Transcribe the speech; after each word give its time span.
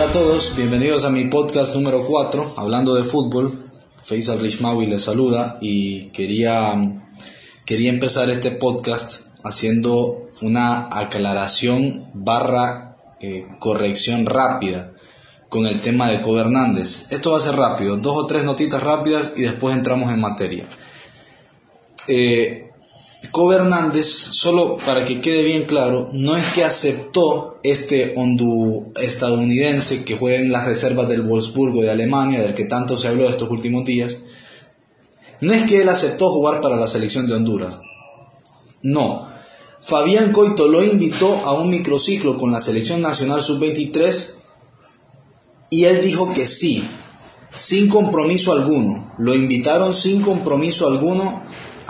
Hola 0.00 0.08
a 0.08 0.12
todos, 0.12 0.56
bienvenidos 0.56 1.04
a 1.04 1.10
mi 1.10 1.26
podcast 1.26 1.74
número 1.74 2.06
4, 2.06 2.54
hablando 2.56 2.94
de 2.94 3.04
fútbol. 3.04 3.52
Faisal 4.02 4.40
Rishmawi 4.40 4.86
les 4.86 5.04
saluda 5.04 5.58
y 5.60 6.06
quería, 6.06 6.72
quería 7.66 7.90
empezar 7.90 8.30
este 8.30 8.50
podcast 8.50 9.26
haciendo 9.44 10.26
una 10.40 10.88
aclaración 10.90 12.06
barra 12.14 12.96
eh, 13.20 13.46
corrección 13.58 14.24
rápida 14.24 14.90
con 15.50 15.66
el 15.66 15.82
tema 15.82 16.08
de 16.08 16.22
Kobe 16.22 16.40
Hernández. 16.40 17.12
Esto 17.12 17.32
va 17.32 17.36
a 17.36 17.42
ser 17.42 17.56
rápido, 17.56 17.98
dos 17.98 18.16
o 18.16 18.26
tres 18.26 18.44
notitas 18.44 18.82
rápidas 18.82 19.34
y 19.36 19.42
después 19.42 19.76
entramos 19.76 20.10
en 20.10 20.20
materia. 20.22 20.64
Eh, 22.08 22.69
Kobe 23.30 23.56
Hernández, 23.56 24.06
solo 24.06 24.76
para 24.78 25.04
que 25.04 25.20
quede 25.20 25.44
bien 25.44 25.64
claro, 25.64 26.08
no 26.12 26.36
es 26.36 26.44
que 26.48 26.64
aceptó 26.64 27.60
este 27.62 28.14
hondú 28.16 28.92
estadounidense 29.00 30.04
que 30.04 30.16
juega 30.16 30.38
en 30.38 30.50
las 30.50 30.66
reservas 30.66 31.08
del 31.08 31.22
Wolfsburgo 31.22 31.82
de 31.82 31.90
Alemania, 31.90 32.40
del 32.40 32.54
que 32.54 32.64
tanto 32.64 32.98
se 32.98 33.06
habló 33.06 33.28
estos 33.28 33.50
últimos 33.50 33.84
días. 33.84 34.16
No 35.40 35.52
es 35.52 35.62
que 35.64 35.80
él 35.80 35.88
aceptó 35.88 36.32
jugar 36.32 36.60
para 36.60 36.76
la 36.76 36.88
selección 36.88 37.28
de 37.28 37.34
Honduras. 37.34 37.78
No. 38.82 39.28
Fabián 39.80 40.32
Coito 40.32 40.68
lo 40.68 40.82
invitó 40.84 41.40
a 41.44 41.52
un 41.52 41.70
microciclo 41.70 42.36
con 42.36 42.50
la 42.50 42.60
selección 42.60 43.00
nacional 43.00 43.42
sub-23 43.42 44.34
y 45.70 45.84
él 45.84 46.02
dijo 46.02 46.34
que 46.34 46.46
sí, 46.46 46.84
sin 47.54 47.88
compromiso 47.88 48.52
alguno. 48.52 49.12
Lo 49.18 49.34
invitaron 49.34 49.94
sin 49.94 50.20
compromiso 50.20 50.88
alguno 50.88 51.42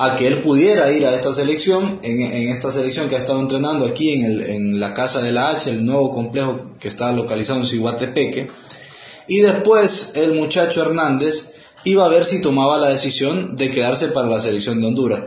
a 0.03 0.17
que 0.17 0.27
él 0.27 0.41
pudiera 0.41 0.91
ir 0.91 1.07
a 1.07 1.15
esta 1.15 1.31
selección, 1.31 2.01
en, 2.03 2.49
esta 2.49 2.73
selección 2.73 3.11
que 3.11 3.17
ha 3.17 3.19
estado 3.19 3.39
entrenando 3.39 3.85
aquí 3.85 4.13
en, 4.13 4.25
el, 4.25 4.41
en, 4.49 4.81
la 4.81 4.95
Casa 4.95 5.21
de 5.21 5.31
la 5.31 5.51
H, 5.51 5.69
el 5.69 5.85
nuevo 5.85 6.11
complejo 6.11 6.59
que 6.81 6.89
está 6.89 7.13
localizado 7.13 7.61
en 7.61 7.67
Ciguatepeque. 7.67 8.49
Y 9.29 9.41
después 9.41 10.13
el 10.15 10.33
muchacho 10.33 10.81
Hernández 10.81 11.53
iba 11.85 12.07
a 12.07 12.09
ver 12.09 12.25
si 12.25 12.41
tomaba 12.41 12.79
la 12.79 12.89
decisión 12.89 13.57
de 13.57 13.71
quedarse 13.71 14.09
para 14.09 14.27
la 14.27 14.41
selección 14.41 14.81
de 14.81 14.87
Honduras. 14.87 15.21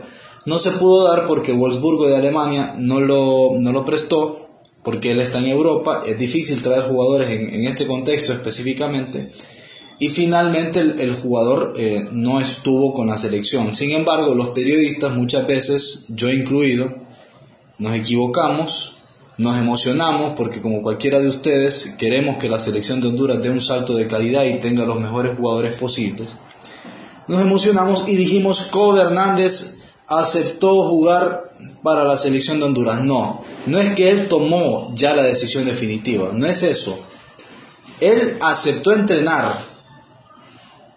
No 0.44 0.58
se 0.58 0.72
pudo 0.72 1.08
dar 1.08 1.26
porque 1.26 1.52
Wolfsburgo 1.52 2.08
de 2.08 2.16
Alemania 2.16 2.74
no 2.76 2.98
lo, 2.98 3.52
no 3.56 3.70
lo 3.70 3.84
prestó, 3.84 4.48
porque 4.82 5.12
él 5.12 5.20
está 5.20 5.38
en 5.38 5.46
Europa, 5.46 6.02
es 6.04 6.18
difícil 6.18 6.60
traer 6.62 6.82
jugadores 6.82 7.30
en, 7.30 7.54
en 7.54 7.64
este 7.64 7.86
contexto 7.86 8.32
específicamente 8.32 9.30
y 9.98 10.08
finalmente 10.08 10.80
el, 10.80 11.14
jugador 11.14 11.74
eh, 11.76 12.08
no 12.10 12.40
estuvo 12.40 12.92
con 12.92 13.06
la 13.06 13.16
selección. 13.16 13.74
Sin 13.74 13.92
embargo, 13.92 14.34
los 14.34 14.48
periodistas 14.48 15.14
muchas 15.14 15.46
veces, 15.46 16.06
yo 16.08 16.30
incluido, 16.30 16.92
nos 17.78 17.94
equivocamos, 17.94 18.96
nos 19.38 19.58
emocionamos 19.58 20.34
porque 20.36 20.60
como 20.60 20.82
cualquiera 20.82 21.20
de 21.20 21.28
ustedes 21.28 21.94
queremos 21.98 22.36
que 22.36 22.48
la 22.48 22.58
selección 22.58 23.00
de 23.00 23.08
Honduras 23.08 23.42
dé 23.42 23.50
un 23.50 23.60
salto 23.60 23.94
de 23.94 24.06
calidad 24.06 24.44
y 24.44 24.60
tenga 24.60 24.84
los 24.84 25.00
mejores 25.00 25.36
jugadores 25.36 25.74
posibles. 25.74 26.36
Nos 27.26 27.40
emocionamos 27.40 28.04
y 28.06 28.16
dijimos, 28.16 28.68
Kobe 28.70 29.00
Hernández 29.00 29.78
aceptó 30.08 30.88
jugar 30.88 31.52
para 31.82 32.04
la 32.04 32.16
selección 32.16 32.58
de 32.58 32.66
Honduras. 32.66 33.02
No, 33.02 33.42
no 33.66 33.80
es 33.80 33.94
que 33.94 34.10
él 34.10 34.28
tomó 34.28 34.92
ya 34.94 35.14
la 35.14 35.24
decisión 35.24 35.64
definitiva, 35.64 36.30
no 36.32 36.46
es 36.46 36.62
eso. 36.62 36.98
Él 38.00 38.36
aceptó 38.40 38.92
entrenar, 38.92 39.58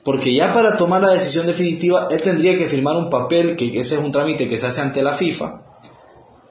porque 0.07 0.33
ya 0.33 0.53
para 0.53 0.77
tomar 0.77 1.01
la 1.01 1.11
decisión 1.11 1.47
definitiva 1.47 2.07
él 2.09 2.21
tendría 2.21 2.57
que 2.57 2.69
firmar 2.69 2.95
un 2.95 3.09
papel, 3.09 3.57
que 3.57 3.77
ese 3.77 3.95
es 3.95 4.01
un 4.01 4.13
trámite 4.13 4.47
que 4.47 4.57
se 4.57 4.67
hace 4.67 4.79
ante 4.79 5.03
la 5.03 5.13
FIFA, 5.13 5.61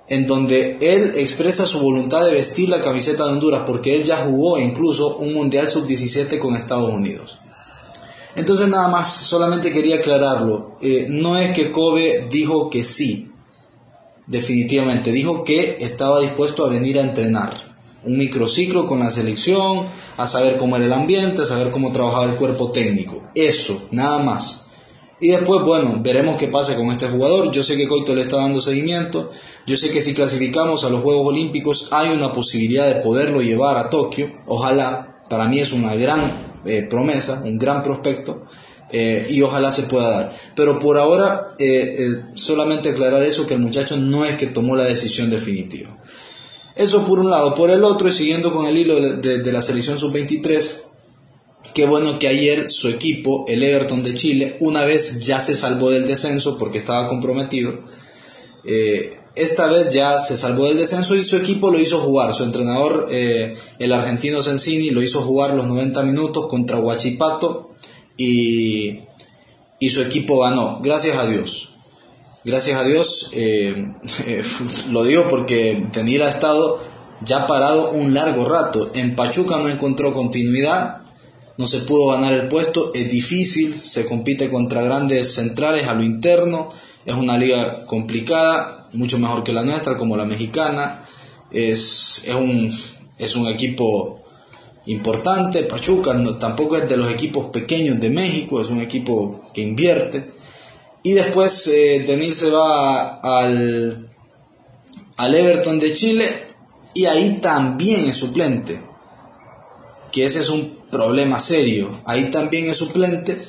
en 0.09 0.27
donde 0.27 0.77
él 0.83 1.13
expresa 1.15 1.65
su 1.65 1.81
voluntad 1.81 2.27
de 2.27 2.35
vestir 2.35 2.69
la 2.69 2.83
camiseta 2.83 3.25
de 3.25 3.31
Honduras, 3.31 3.63
porque 3.65 3.97
él 3.97 4.05
ya 4.05 4.19
jugó 4.19 4.59
incluso 4.59 5.17
un 5.17 5.33
Mundial 5.33 5.71
Sub-17 5.71 6.39
con 6.39 6.55
Estados 6.55 6.93
Unidos. 6.93 7.39
Entonces 8.35 8.69
nada 8.69 8.89
más, 8.89 9.11
solamente 9.11 9.73
quería 9.73 9.97
aclararlo, 9.97 10.73
eh, 10.83 11.07
no 11.09 11.39
es 11.39 11.55
que 11.55 11.73
Kobe 11.73 12.29
dijo 12.31 12.69
que 12.69 12.85
sí, 12.85 13.31
definitivamente, 14.27 15.13
dijo 15.13 15.45
que 15.45 15.79
estaba 15.81 16.21
dispuesto 16.21 16.63
a 16.63 16.69
venir 16.69 16.99
a 16.99 17.05
entrenar 17.05 17.76
un 18.07 18.17
microciclo 18.17 18.87
con 18.87 19.01
la 19.01 19.11
selección, 19.11 19.87
a 20.17 20.27
saber 20.27 20.57
cómo 20.57 20.77
era 20.77 20.87
el 20.87 20.93
ambiente, 20.93 21.43
a 21.43 21.47
saber 21.47 21.71
cómo 21.71 21.93
trabajaba 21.93 22.25
el 22.25 22.37
cuerpo 22.37 22.71
técnico. 22.71 23.23
Eso, 23.35 23.89
nada 23.91 24.21
más. 24.21 24.67
Y 25.19 25.29
después, 25.29 25.63
bueno, 25.63 25.99
veremos 26.01 26.37
qué 26.37 26.49
pasa 26.49 26.77
con 26.77 26.91
este 26.91 27.09
jugador. 27.09 27.51
Yo 27.51 27.63
sé 27.63 27.77
que 27.77 27.89
Coito 27.89 28.15
le 28.15 28.23
está 28.23 28.37
dando 28.37 28.61
seguimiento. 28.61 29.31
Yo 29.67 29.77
sé 29.77 29.91
que 29.91 30.03
si 30.03 30.13
clasificamos 30.13 30.85
a 30.85 30.91
los 30.91 31.03
Juegos 31.03 31.27
Olímpicos 31.29 31.89
hay 31.93 32.11
una 32.11 32.33
posibilidad 32.33 32.87
de 32.87 33.01
poderlo 33.01 33.41
llevar 33.41 33.79
a 33.79 33.89
Tokio. 33.89 34.31
Ojalá. 34.47 35.15
Para 35.29 35.49
mí 35.49 35.59
es 35.59 35.73
una 35.73 35.95
gran 35.97 36.21
eh, 36.65 36.83
promesa, 36.83 37.43
un 37.45 37.59
gran 37.59 37.83
prospecto. 37.83 38.45
Eh, 38.93 39.27
y 39.31 39.43
ojalá 39.43 39.73
se 39.73 39.85
pueda 39.85 40.11
dar. 40.11 40.37
Pero 40.55 40.79
por 40.79 40.99
ahora, 40.99 41.49
eh, 41.59 42.21
solamente 42.35 42.91
aclarar 42.91 43.23
eso, 43.23 43.47
que 43.47 43.55
el 43.55 43.61
muchacho 43.61 43.97
no 43.97 44.25
es 44.25 44.37
que 44.37 44.47
tomó 44.47 44.77
la 44.77 44.85
decisión 44.85 45.31
definitiva. 45.31 45.89
Eso 46.77 47.07
por 47.07 47.19
un 47.19 47.31
lado. 47.31 47.55
Por 47.55 47.71
el 47.71 47.83
otro, 47.85 48.09
y 48.09 48.13
siguiendo 48.13 48.53
con 48.53 48.67
el 48.67 48.77
hilo 48.77 49.01
de, 49.01 49.53
la 49.53 49.63
selección 49.63 49.99
sub-23, 49.99 50.83
qué 51.73 51.87
bueno 51.87 52.19
que 52.19 52.29
ayer 52.29 52.69
su 52.69 52.89
equipo, 52.89 53.47
el 53.49 53.63
Everton 53.63 54.03
de 54.03 54.15
Chile, 54.15 54.57
una 54.61 54.85
vez 54.85 55.21
ya 55.21 55.41
se 55.41 55.57
salvó 55.57 55.91
del 55.91 56.07
descenso 56.07 56.59
porque 56.59 56.77
estaba 56.77 57.09
comprometido. 57.09 57.73
Eh, 58.65 59.17
esta 59.35 59.67
vez 59.69 59.93
ya 59.93 60.21
se 60.21 60.37
salvó 60.37 60.67
del 60.67 60.77
descenso 60.77 61.15
y 61.15 61.25
su 61.25 61.37
equipo 61.37 61.71
lo 61.71 61.81
hizo 61.81 61.99
jugar. 61.99 62.35
Su 62.35 62.45
entrenador, 62.45 63.07
eh, 63.11 63.57
el 63.79 63.93
argentino 63.93 64.43
Sensini, 64.43 64.91
lo 64.91 65.03
hizo 65.03 65.23
jugar 65.23 65.55
los 65.55 65.67
90 65.67 66.03
minutos 66.03 66.47
contra 66.47 66.79
Huachipato 66.79 67.71
y, 68.19 69.01
y 69.79 69.89
su 69.89 70.03
equipo 70.03 70.41
ganó. 70.41 70.81
Gracias 70.83 71.17
a 71.17 71.27
Dios 71.27 71.76
gracias 72.47 72.81
a 72.81 72.85
Dios, 72.85 73.31
eh, 73.33 73.89
lo 74.91 75.03
digo 75.03 75.27
porque 75.29 75.89
Tenil 75.93 76.23
ha 76.23 76.29
estado 76.29 76.81
ya 77.25 77.47
parado 77.47 77.91
un 77.91 78.15
largo 78.15 78.49
rato. 78.49 78.91
En 78.95 79.17
Pachuca 79.17 79.57
no 79.59 79.69
encontró 79.69 80.13
continuidad, 80.13 80.99
no 81.59 81.67
se 81.67 81.81
pudo 81.81 82.09
ganar 82.13 82.33
el 82.33 82.47
puesto, 82.47 82.95
es 82.95 83.11
difícil, 83.11 83.75
se 83.75 84.07
compite 84.07 84.49
contra 84.49 84.83
grandes 84.83 85.35
centrales 85.35 85.89
a 85.89 85.95
lo 85.95 86.05
interno, 86.05 86.69
es 87.05 87.15
una 87.17 87.37
liga 87.37 87.85
complicada, 87.85 88.89
mucho 88.93 89.19
mejor 89.19 89.43
que 89.43 89.53
la 89.53 89.65
nuestra, 89.65 89.97
como 89.97 90.17
la 90.17 90.25
mexicana, 90.25 91.05
es, 91.51 92.23
es, 92.27 92.35
un, 92.35 92.73
es 93.19 93.35
un 93.35 93.49
equipo 93.49 94.21
importante, 94.87 95.65
Pachuca 95.65 96.17
tampoco 96.39 96.77
es 96.77 96.89
de 96.89 96.97
los 96.97 97.11
equipos 97.13 97.47
pequeños 97.47 97.99
de 97.99 98.11
México, 98.11 98.61
es 98.61 98.69
un 98.69 98.81
equipo 98.81 99.51
que 99.53 99.63
invierte. 99.63 100.36
Y 101.07 101.13
después 101.13 101.69
eh, 101.69 102.03
Denil 102.05 102.35
se 102.35 102.51
va 102.51 103.21
al, 103.21 104.09
al 105.17 105.35
Everton 105.37 105.79
de 105.79 105.95
Chile 105.95 106.29
y 106.95 107.05
ahí 107.05 107.39
también 107.41 108.09
es 108.09 108.17
suplente. 108.17 108.81
Que 110.11 110.25
ese 110.25 110.41
es 110.41 110.49
un 110.49 110.77
problema 110.91 111.39
serio. 111.39 111.93
Ahí 112.07 112.33
también 112.33 112.69
es 112.69 112.79
suplente. 112.79 113.41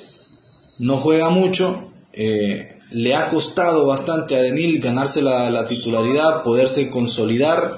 No 0.77 0.97
juega 0.97 1.29
mucho. 1.29 1.89
Eh, 2.13 2.77
le 2.91 3.15
ha 3.15 3.27
costado 3.27 3.87
bastante 3.87 4.35
a 4.35 4.41
Denil 4.43 4.79
ganarse 4.79 5.23
la, 5.23 5.65
titularidad, 5.65 6.43
poderse 6.43 6.91
consolidar. 6.91 7.73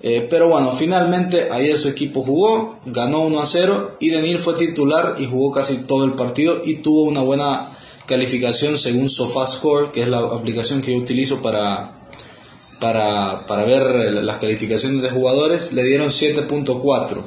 Eh, 0.00 0.26
pero 0.30 0.48
bueno, 0.48 0.72
finalmente 0.72 1.50
ayer 1.50 1.76
su 1.76 1.90
equipo 1.90 2.22
jugó, 2.22 2.78
ganó 2.86 3.26
1 3.26 3.42
a 3.42 3.46
0 3.46 3.96
y 4.00 4.08
Denil 4.08 4.38
fue 4.38 4.54
titular 4.54 5.16
y 5.18 5.26
jugó 5.26 5.52
casi 5.52 5.80
todo 5.82 6.06
el 6.06 6.12
partido 6.12 6.62
y 6.64 6.76
tuvo 6.76 7.02
una 7.02 7.20
buena 7.20 7.75
calificación 8.06 8.78
según 8.78 9.08
SofaScore, 9.08 9.92
que 9.92 10.02
es 10.02 10.08
la 10.08 10.18
aplicación 10.18 10.80
que 10.80 10.92
yo 10.92 10.98
utilizo 10.98 11.42
para, 11.42 11.92
para, 12.80 13.64
ver 13.64 14.12
las 14.22 14.38
calificaciones 14.38 15.02
de 15.02 15.10
jugadores, 15.10 15.72
le 15.72 15.84
dieron 15.84 16.08
7.4. 16.08 17.24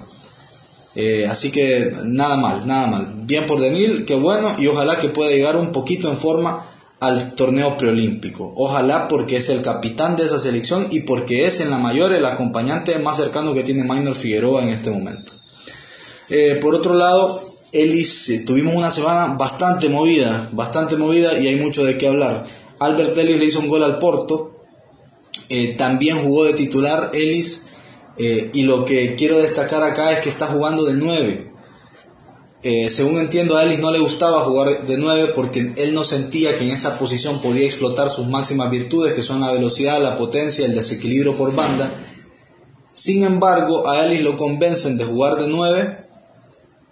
Eh, 0.96 1.28
así 1.30 1.52
que 1.52 1.90
nada 2.06 2.36
mal, 2.36 2.66
nada 2.66 2.88
mal. 2.88 3.14
Bien 3.24 3.46
por 3.46 3.60
Denil, 3.60 4.06
qué 4.06 4.16
bueno, 4.16 4.56
y 4.58 4.68
ojalá 4.68 5.00
que 5.00 5.10
pueda 5.10 5.31
llegar 5.31 5.56
un 5.56 5.72
poquito 5.72 6.10
en 6.10 6.18
forma 6.18 6.66
al 7.00 7.36
torneo 7.36 7.78
preolímpico. 7.78 8.54
Ojalá 8.56 9.08
porque 9.08 9.38
es 9.38 9.50
el 9.50 9.62
capitán 9.62 10.18
de 10.18 10.26
esa 10.26 10.40
selección 10.40 10.88
y 10.92 11.02
porque 11.02 11.46
es 11.46 11.62
en 11.62 11.70
la 11.70 11.78
mayor 11.78 12.14
el 12.14 12.26
acompañante 12.26 12.98
más 13.00 13.18
cercano 13.18 13.54
que 13.54 13.64
tiene 13.64 13.84
Minor 13.84 14.16
Figueroa 14.16 14.64
en 14.64 14.70
este 14.70 14.90
momento. 14.90 15.31
Eh, 16.30 16.60
por 16.62 16.76
otro 16.76 16.94
lado, 16.94 17.42
Ellis, 17.71 18.30
eh, 18.30 18.44
tuvimos 18.45 18.75
una 18.75 18.89
semana 18.89 19.36
bastante 19.36 19.89
movida, 19.89 20.50
bastante 20.51 20.98
movida 20.98 21.38
y 21.38 21.48
hay 21.48 21.56
mucho 21.56 21.86
de 21.86 21.98
qué 21.98 22.07
hablar. 22.07 22.45
Albert 22.80 23.18
Ellis 23.18 23.38
le 23.38 23.45
hizo 23.45 23.60
un 23.60 23.68
gol 23.68 23.83
al 23.83 24.00
Porto, 24.00 24.63
eh, 25.50 25.75
también 25.75 26.21
jugó 26.21 26.45
de 26.45 26.54
titular 26.54 27.12
Ellis 27.13 27.68
eh, 28.18 28.50
y 28.54 28.63
lo 28.63 28.86
que 28.86 29.16
quiero 29.16 29.38
destacar 29.38 29.83
acá 29.83 30.13
es 30.13 30.21
que 30.21 30.30
está 30.30 30.48
jugando 30.48 30.86
de 30.86 30.94
9. 30.94 31.50
según 32.89 33.19
entiendo 33.19 33.56
a 33.56 33.63
Ellis 33.63 33.80
no 33.80 33.92
le 33.92 34.00
gustaba 34.00 34.44
jugar 34.44 34.86
de 34.86 34.98
9 34.98 35.31
porque 35.33 35.74
él 35.77 35.94
no 35.94 36.04
sentía 36.04 36.56
que 36.56 36.66
en 36.66 36.71
esa 36.71 36.98
posición 37.00 37.42
podía 37.42 37.66
explotar 37.66 38.10
sus 38.10 38.27
máximas 38.27 38.69
virtudes 38.69 39.13
que 39.13 39.24
son 39.24 39.42
la 39.42 39.51
velocidad, 39.51 40.01
la 40.01 40.18
potencia, 40.18 40.66
el 40.66 40.75
desequilibrio 40.75 41.36
por 41.38 41.56
banda 41.56 41.92
Sin 42.92 43.24
embargo, 43.24 43.88
a 43.88 44.06
Ellis 44.06 44.24
lo 44.24 44.36
convencen 44.36 44.98
de 44.98 45.06
jugar 45.06 45.36
de 45.36 45.48
9. 45.48 46.09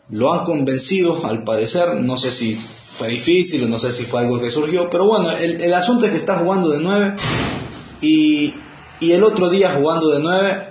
Lo 0.09 0.33
han 0.33 0.44
convencido, 0.44 1.25
al 1.25 1.44
parecer. 1.44 1.95
No 1.95 2.18
sé 2.18 2.31
si 2.31 2.56
fue 2.56 3.09
difícil, 3.09 3.69
no 3.69 3.77
sé 3.77 3.92
si 3.92 4.04
fue 4.04 4.21
algo 4.21 4.39
que 4.39 4.50
surgió. 4.50 4.89
Pero 4.89 5.06
bueno, 5.06 5.30
el, 5.31 5.74
asunto 5.74 6.06
es 6.06 6.12
que 6.12 6.18
está 6.18 6.38
jugando 6.38 6.69
de 6.69 6.80
9. 6.80 7.15
Y, 8.01 8.54
y 9.00 9.12
el 9.12 9.24
otro 9.24 9.50
día 9.50 9.71
jugando 9.71 10.09
de 10.09 10.19
9 10.19 10.68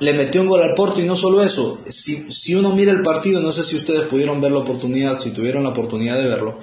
le 0.00 0.12
metió 0.12 0.40
un 0.40 0.48
gol 0.48 0.62
al 0.62 0.74
Porto 0.74 1.00
y 1.00 1.04
no 1.04 1.16
solo 1.16 1.42
eso, 1.42 1.80
si, 1.88 2.30
si, 2.30 2.54
uno 2.54 2.72
mira 2.72 2.92
el 2.92 3.02
partido, 3.02 3.40
no 3.40 3.52
sé 3.52 3.62
si 3.62 3.76
ustedes 3.76 4.06
pudieron 4.08 4.40
ver 4.40 4.52
la 4.52 4.58
oportunidad, 4.58 5.18
si 5.18 5.30
tuvieron 5.30 5.62
la 5.62 5.70
oportunidad 5.70 6.18
de 6.18 6.28
verlo, 6.28 6.58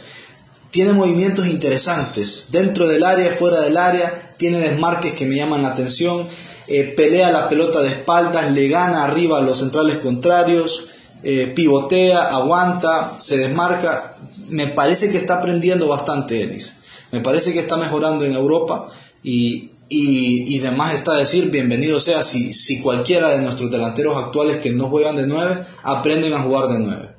tiene 0.69 0.93
movimientos 0.93 1.47
interesantes, 1.47 2.47
dentro 2.49 2.87
del 2.87 3.03
área, 3.03 3.31
fuera 3.31 3.61
del 3.61 3.77
área, 3.77 4.13
tiene 4.37 4.59
desmarques 4.59 5.13
que 5.13 5.25
me 5.25 5.35
llaman 5.35 5.63
la 5.63 5.69
atención, 5.69 6.27
eh, 6.67 6.93
pelea 6.95 7.31
la 7.31 7.49
pelota 7.49 7.81
de 7.81 7.89
espaldas, 7.89 8.51
le 8.51 8.67
gana 8.67 9.03
arriba 9.03 9.39
a 9.39 9.41
los 9.41 9.59
centrales 9.59 9.97
contrarios, 9.97 10.89
eh, 11.23 11.51
pivotea, 11.55 12.27
aguanta, 12.27 13.17
se 13.19 13.37
desmarca, 13.37 14.15
me 14.49 14.67
parece 14.67 15.11
que 15.11 15.17
está 15.17 15.39
aprendiendo 15.39 15.87
bastante 15.87 16.41
Ellis, 16.41 16.73
me 17.11 17.21
parece 17.21 17.53
que 17.53 17.59
está 17.59 17.77
mejorando 17.77 18.25
en 18.25 18.33
Europa 18.33 18.87
y, 19.23 19.71
y, 19.89 20.55
y 20.55 20.59
demás 20.59 20.93
está 20.93 21.13
decir, 21.13 21.51
bienvenido 21.51 21.99
sea 21.99 22.23
si, 22.23 22.53
si 22.53 22.81
cualquiera 22.81 23.29
de 23.29 23.39
nuestros 23.39 23.69
delanteros 23.69 24.17
actuales 24.17 24.57
que 24.57 24.71
no 24.71 24.87
juegan 24.87 25.17
de 25.17 25.27
9 25.27 25.61
aprenden 25.83 26.33
a 26.33 26.41
jugar 26.41 26.69
de 26.69 26.79
9. 26.79 27.09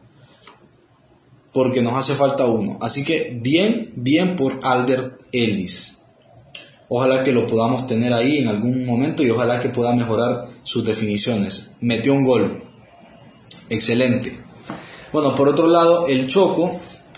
Porque 1.52 1.82
nos 1.82 1.92
hace 1.92 2.14
falta 2.14 2.46
uno. 2.46 2.78
Así 2.80 3.04
que 3.04 3.38
bien, 3.42 3.92
bien 3.94 4.36
por 4.36 4.58
Albert 4.62 5.20
Ellis. 5.32 5.98
Ojalá 6.88 7.22
que 7.22 7.32
lo 7.32 7.46
podamos 7.46 7.86
tener 7.86 8.12
ahí 8.14 8.38
en 8.38 8.48
algún 8.48 8.86
momento 8.86 9.22
y 9.22 9.30
ojalá 9.30 9.60
que 9.60 9.68
pueda 9.68 9.94
mejorar 9.94 10.48
sus 10.62 10.84
definiciones. 10.84 11.72
Metió 11.80 12.14
un 12.14 12.24
gol. 12.24 12.62
Excelente. 13.68 14.36
Bueno, 15.12 15.34
por 15.34 15.48
otro 15.48 15.66
lado, 15.66 16.06
el 16.06 16.26
Choco 16.26 16.70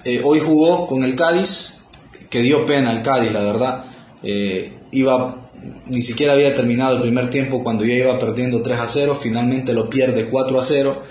eh, 0.04 0.20
hoy 0.24 0.40
jugó 0.40 0.86
con 0.86 1.02
el 1.02 1.14
Cádiz, 1.16 1.82
que 2.30 2.42
dio 2.42 2.66
pena 2.66 2.90
al 2.90 3.02
Cádiz, 3.02 3.32
la 3.32 3.42
verdad. 3.42 3.84
Eh, 4.22 4.72
iba 4.92 5.44
ni 5.86 6.02
siquiera 6.02 6.32
había 6.32 6.54
terminado 6.54 6.96
el 6.96 7.02
primer 7.02 7.30
tiempo 7.30 7.62
cuando 7.62 7.84
ya 7.84 7.94
iba 7.94 8.18
perdiendo 8.18 8.62
3 8.62 8.78
a 8.78 8.88
0, 8.88 9.18
finalmente 9.20 9.72
lo 9.72 9.88
pierde 9.88 10.26
4 10.26 10.60
a 10.60 10.64
0. 10.64 11.02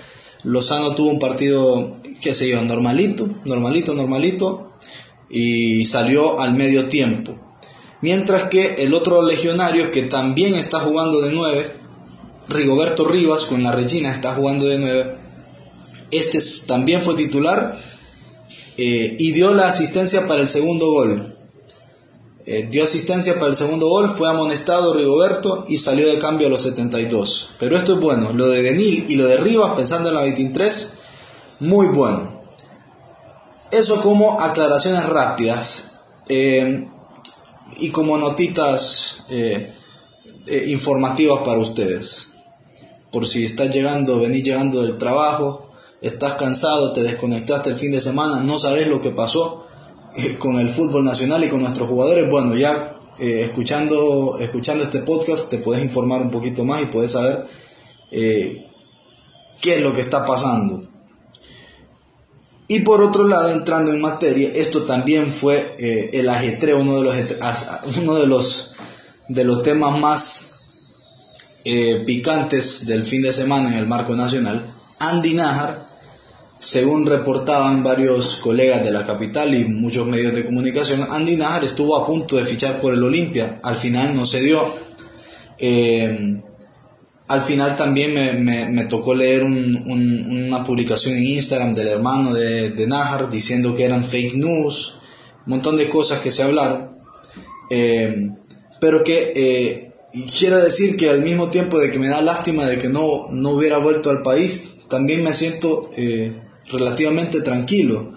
Lozano 0.44 0.94
tuvo 0.94 1.10
un 1.10 1.18
partido, 1.18 1.96
qué 2.20 2.34
sé 2.34 2.48
yo, 2.48 2.62
normalito, 2.62 3.28
normalito, 3.46 3.94
normalito, 3.94 4.72
y 5.30 5.84
salió 5.86 6.40
al 6.40 6.54
medio 6.54 6.88
tiempo. 6.88 7.34
Mientras 8.02 8.44
que 8.44 8.74
el 8.84 8.92
otro 8.92 9.22
legionario 9.22 9.90
que 9.90 10.02
también 10.02 10.56
está 10.56 10.80
jugando 10.80 11.22
de 11.22 11.32
9, 11.32 11.70
Rigoberto 12.48 13.06
Rivas 13.06 13.46
con 13.46 13.62
la 13.62 13.72
Regina 13.72 14.12
está 14.12 14.34
jugando 14.34 14.66
de 14.66 14.78
9, 14.78 15.14
este 16.18 16.38
también 16.66 17.02
fue 17.02 17.14
titular 17.14 17.78
eh, 18.76 19.16
y 19.18 19.32
dio 19.32 19.54
la 19.54 19.68
asistencia 19.68 20.26
para 20.26 20.40
el 20.40 20.48
segundo 20.48 20.90
gol. 20.90 21.36
Eh, 22.46 22.68
dio 22.70 22.84
asistencia 22.84 23.34
para 23.34 23.46
el 23.46 23.56
segundo 23.56 23.88
gol, 23.88 24.08
fue 24.08 24.28
amonestado 24.28 24.92
Rigoberto 24.92 25.64
y 25.66 25.78
salió 25.78 26.06
de 26.08 26.18
cambio 26.18 26.48
a 26.48 26.50
los 26.50 26.62
72. 26.62 27.50
Pero 27.58 27.76
esto 27.76 27.94
es 27.94 28.00
bueno, 28.00 28.32
lo 28.32 28.48
de 28.48 28.62
Denil 28.62 29.06
y 29.08 29.14
lo 29.14 29.26
de 29.26 29.38
Rivas, 29.38 29.74
pensando 29.76 30.10
en 30.10 30.16
la 30.16 30.22
23, 30.22 30.92
muy 31.60 31.86
bueno. 31.86 32.44
Eso 33.70 34.00
como 34.02 34.40
aclaraciones 34.40 35.06
rápidas 35.06 35.92
eh, 36.28 36.86
y 37.78 37.90
como 37.90 38.18
notitas 38.18 39.24
informativas 40.66 41.40
para 41.44 41.58
ustedes. 41.58 42.34
Por 43.10 43.26
si 43.26 43.44
estás 43.44 43.70
llegando, 43.70 44.20
venís 44.20 44.44
llegando 44.44 44.82
del 44.82 44.98
trabajo, 44.98 45.73
estás 46.04 46.34
cansado, 46.34 46.92
te 46.92 47.02
desconectaste 47.02 47.70
el 47.70 47.78
fin 47.78 47.92
de 47.92 48.00
semana, 48.00 48.42
no 48.42 48.58
sabes 48.58 48.88
lo 48.88 49.00
que 49.00 49.10
pasó 49.10 49.64
eh, 50.16 50.36
con 50.38 50.58
el 50.58 50.68
fútbol 50.68 51.04
nacional 51.04 51.42
y 51.42 51.48
con 51.48 51.62
nuestros 51.62 51.88
jugadores, 51.88 52.28
bueno, 52.28 52.54
ya 52.54 52.94
eh, 53.18 53.42
escuchando, 53.44 54.36
escuchando 54.38 54.84
este 54.84 54.98
podcast 54.98 55.48
te 55.48 55.58
puedes 55.58 55.82
informar 55.82 56.20
un 56.20 56.30
poquito 56.30 56.64
más 56.64 56.82
y 56.82 56.86
puedes 56.86 57.12
saber 57.12 57.46
eh, 58.10 58.66
qué 59.62 59.76
es 59.76 59.80
lo 59.80 59.94
que 59.94 60.02
está 60.02 60.26
pasando. 60.26 60.82
Y 62.68 62.80
por 62.80 63.00
otro 63.00 63.26
lado, 63.26 63.50
entrando 63.50 63.90
en 63.90 64.00
materia, 64.00 64.50
esto 64.54 64.82
también 64.82 65.30
fue 65.30 65.76
el 66.14 66.26
ajetreo, 66.30 66.78
uno 66.78 66.96
de 66.96 67.02
los, 67.02 67.14
uno 67.98 68.14
de 68.14 68.26
los, 68.26 68.74
de 69.28 69.44
los 69.44 69.62
temas 69.62 69.98
más 69.98 70.60
picantes 72.06 72.86
del 72.86 73.04
fin 73.04 73.20
de 73.20 73.34
semana 73.34 73.68
en 73.68 73.74
el 73.74 73.86
marco 73.86 74.16
nacional. 74.16 74.74
Andy 74.98 75.34
Najar 75.34 75.83
según 76.64 77.04
reportaban 77.04 77.84
varios 77.84 78.36
colegas 78.36 78.82
de 78.82 78.90
la 78.90 79.04
capital 79.04 79.54
y 79.54 79.66
muchos 79.66 80.06
medios 80.06 80.34
de 80.34 80.46
comunicación, 80.46 81.06
Andy 81.10 81.36
Najar 81.36 81.62
estuvo 81.62 81.94
a 81.94 82.06
punto 82.06 82.36
de 82.36 82.44
fichar 82.44 82.80
por 82.80 82.94
el 82.94 83.02
Olimpia. 83.04 83.60
Al 83.62 83.74
final 83.74 84.16
no 84.16 84.24
se 84.24 84.40
dio. 84.40 84.64
Eh, 85.58 86.40
al 87.28 87.42
final 87.42 87.76
también 87.76 88.14
me, 88.14 88.84
tocó 88.84 89.14
leer 89.14 89.44
una 89.44 90.64
publicación 90.64 91.16
en 91.16 91.24
Instagram 91.24 91.74
del 91.74 91.88
hermano 91.88 92.32
de, 92.32 92.70
de 92.70 92.86
Najar 92.86 93.28
diciendo 93.28 93.74
que 93.74 93.84
eran 93.84 94.02
fake 94.02 94.36
news, 94.36 95.00
un 95.44 95.50
montón 95.50 95.76
de 95.76 95.86
cosas 95.90 96.20
que 96.20 96.30
se 96.30 96.44
hablaron. 96.44 96.96
Eh, 97.68 98.30
pero 98.80 99.04
que 99.04 99.34
eh, 99.36 99.92
quiero 100.38 100.56
decir 100.58 100.96
que 100.96 101.10
al 101.10 101.20
mismo 101.20 101.50
tiempo 101.50 101.78
de 101.78 101.90
que 101.90 101.98
me 101.98 102.08
da 102.08 102.22
lástima 102.22 102.64
de 102.64 102.78
que 102.78 102.88
no, 102.88 103.28
no 103.32 103.50
hubiera 103.50 103.76
vuelto 103.76 104.08
al 104.08 104.22
país, 104.22 104.76
también 104.88 105.22
me 105.22 105.34
siento 105.34 105.90
relativamente 106.70 107.40
tranquilo. 107.40 108.14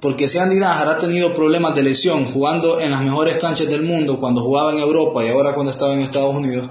Porque 0.00 0.28
si 0.28 0.38
Andy 0.38 0.56
Najar 0.56 0.88
ha 0.88 0.98
tenido 0.98 1.34
problemas 1.34 1.74
de 1.74 1.82
lesión 1.82 2.26
jugando 2.26 2.80
en 2.80 2.90
las 2.90 3.02
mejores 3.02 3.38
canchas 3.38 3.68
del 3.68 3.82
mundo, 3.82 4.20
cuando 4.20 4.42
jugaba 4.42 4.72
en 4.72 4.78
Europa 4.78 5.24
y 5.24 5.28
ahora 5.28 5.54
cuando 5.54 5.70
estaba 5.70 5.92
en 5.94 6.00
Estados 6.00 6.34
Unidos, 6.34 6.68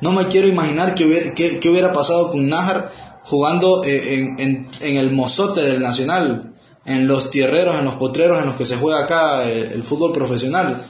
no 0.00 0.12
me 0.12 0.28
quiero 0.28 0.46
imaginar 0.46 0.94
qué 0.94 1.04
hubiera, 1.04 1.32
hubiera 1.70 1.92
pasado 1.92 2.30
con 2.30 2.48
Najar 2.48 2.90
jugando 3.24 3.82
eh, 3.84 4.34
en, 4.38 4.68
el 4.80 5.10
mozote 5.10 5.60
del 5.60 5.80
Nacional, 5.80 6.54
en 6.86 7.06
los 7.06 7.30
tierreros, 7.30 7.78
en 7.78 7.84
los 7.84 7.96
potreros 7.96 8.38
en 8.38 8.46
los 8.46 8.54
que 8.54 8.64
se 8.64 8.76
juega 8.76 9.00
acá 9.00 9.46
eh, 9.46 9.70
el, 9.74 9.82
fútbol 9.82 10.12
profesional. 10.12 10.82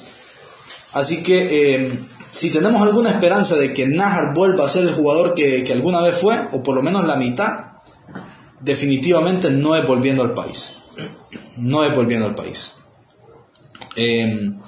Así 0.93 1.23
que 1.23 1.85
eh, 1.85 1.99
si 2.31 2.50
tenemos 2.50 2.83
alguna 2.83 3.11
esperanza 3.11 3.57
de 3.57 3.73
que 3.73 3.87
Najar 3.87 4.35
vuelva 4.35 4.67
a 4.67 4.69
ser 4.69 4.85
el 4.85 4.93
jugador 4.93 5.35
que 5.35 5.69
alguna 5.73 6.00
vez 6.00 6.17
fue, 6.17 6.38
o 6.53 6.62
por 6.62 6.76
lo 6.76 6.83
menos 6.83 7.05
la 7.05 7.17
mitad, 7.17 7.68
definitivamente 8.61 9.50
no 9.50 9.77
es 9.77 9.87
volviendo 9.87 10.23
al 10.23 10.35
país. 10.35 10.75
No 11.57 11.85
es 11.85 11.95
volviendo 11.95 12.27
al 12.27 12.35
país. 12.35 12.73
Em, 13.97 14.59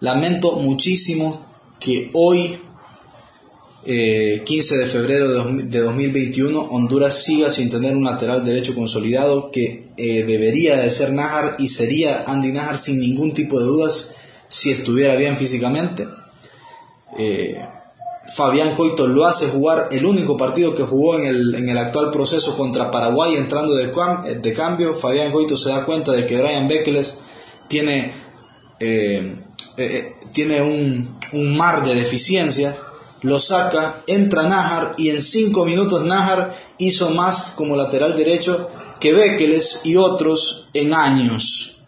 lamento 0.00 0.52
muchísimo 0.56 1.44
que 1.78 2.10
hoy, 2.14 2.58
15 3.84 3.84
eh, 3.86 4.78
de 4.78 4.86
febrero 4.86 5.28
de 5.28 5.80
2021, 5.80 6.60
Honduras 6.60 7.22
siga 7.24 7.50
sin 7.50 7.68
tener 7.68 7.96
un 7.96 8.04
lateral 8.04 8.44
derecho 8.44 8.74
consolidado 8.74 9.50
que 9.50 9.88
eh, 9.96 10.22
debería 10.24 10.76
de 10.76 10.90
ser 10.90 11.12
Najar 11.12 11.56
y 11.58 11.68
sería 11.68 12.24
Andy 12.26 12.52
Najar 12.52 12.78
sin 12.78 13.00
ningún 13.00 13.34
tipo 13.34 13.58
de 13.58 13.66
dudas 13.66 14.14
si 14.48 14.70
estuviera 14.70 15.16
bien 15.16 15.36
físicamente. 15.36 16.06
Eh, 17.18 17.60
Fabián 18.26 18.74
Coito 18.74 19.06
lo 19.06 19.26
hace 19.26 19.48
jugar 19.48 19.88
el 19.90 20.06
único 20.06 20.36
partido 20.36 20.74
que 20.74 20.84
jugó 20.84 21.18
en 21.18 21.26
el, 21.26 21.54
en 21.56 21.68
el 21.68 21.78
actual 21.78 22.10
proceso 22.10 22.56
contra 22.56 22.90
Paraguay 22.90 23.34
entrando 23.34 23.74
de, 23.74 23.90
de, 24.40 24.52
cambio. 24.52 24.94
Fabián 24.94 25.32
Coito 25.32 25.56
se 25.56 25.70
da 25.70 25.84
cuenta 25.84 26.12
de 26.12 26.24
que 26.26 26.40
Brian 26.40 26.68
Bekeles 26.68 27.14
tiene, 27.68 28.12
eh, 28.78 29.36
eh, 29.76 29.76
eh, 29.76 30.14
tiene 30.32 30.62
un, 30.62 31.18
un, 31.32 31.56
mar 31.56 31.84
de 31.84 31.94
deficiencias. 31.94 32.76
Lo 33.22 33.38
saca, 33.38 34.02
entra 34.06 34.44
Najar 34.44 34.94
y 34.98 35.10
en 35.10 35.20
cinco 35.20 35.64
minutos 35.64 36.04
Najar 36.04 36.56
hizo 36.78 37.10
más 37.10 37.52
como 37.56 37.76
lateral 37.76 38.16
derecho 38.16 38.70
que 39.00 39.12
Bekeles 39.12 39.80
y 39.84 39.96
otros 39.96 40.68
en 40.74 40.94
años. 40.94 41.82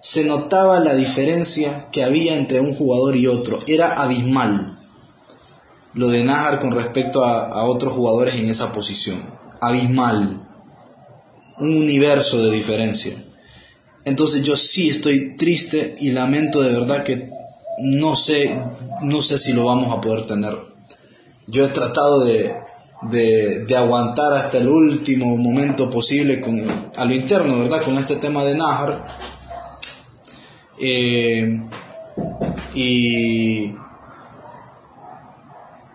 Se 0.00 0.24
notaba 0.24 0.80
la 0.80 0.94
diferencia 0.94 1.86
que 1.92 2.02
había 2.02 2.36
entre 2.36 2.60
un 2.60 2.74
jugador 2.74 3.16
y 3.16 3.28
otro. 3.28 3.60
Era 3.68 3.94
abismal 3.94 4.71
lo 5.94 6.08
de 6.08 6.24
Najar 6.24 6.60
con 6.60 6.72
respecto 6.72 7.24
a, 7.24 7.64
otros 7.64 7.92
jugadores 7.92 8.36
en 8.36 8.48
esa 8.48 8.72
posición. 8.72 9.16
Abismal. 9.60 10.40
Un 11.58 11.76
universo 11.76 12.42
de 12.44 12.50
diferencia. 12.50 13.12
Entonces 14.04 14.42
yo 14.42 14.56
sí 14.56 14.88
estoy 14.88 15.36
triste 15.36 15.96
y 16.00 16.10
lamento 16.10 16.60
de 16.60 16.72
verdad 16.72 17.04
que 17.04 17.30
no 17.78 18.16
sé, 18.16 18.58
no 19.02 19.22
sé 19.22 19.38
si 19.38 19.52
lo 19.52 19.66
vamos 19.66 19.96
a 19.96 20.00
poder 20.00 20.26
tener. 20.26 20.56
Yo 21.46 21.64
he 21.64 21.68
tratado 21.68 22.24
de, 22.24 22.52
de, 23.10 23.76
aguantar 23.76 24.32
hasta 24.32 24.58
el 24.58 24.68
último 24.68 25.36
momento 25.36 25.88
posible 25.90 26.40
con, 26.40 26.64
a 26.96 27.04
lo 27.04 27.14
interno, 27.14 27.58
¿verdad? 27.58 27.82
Con 27.82 27.96
este 27.98 28.16
tema 28.16 28.44
de 28.44 28.56
Najar. 28.56 29.04
Eh, 30.80 31.60
y 32.74 33.72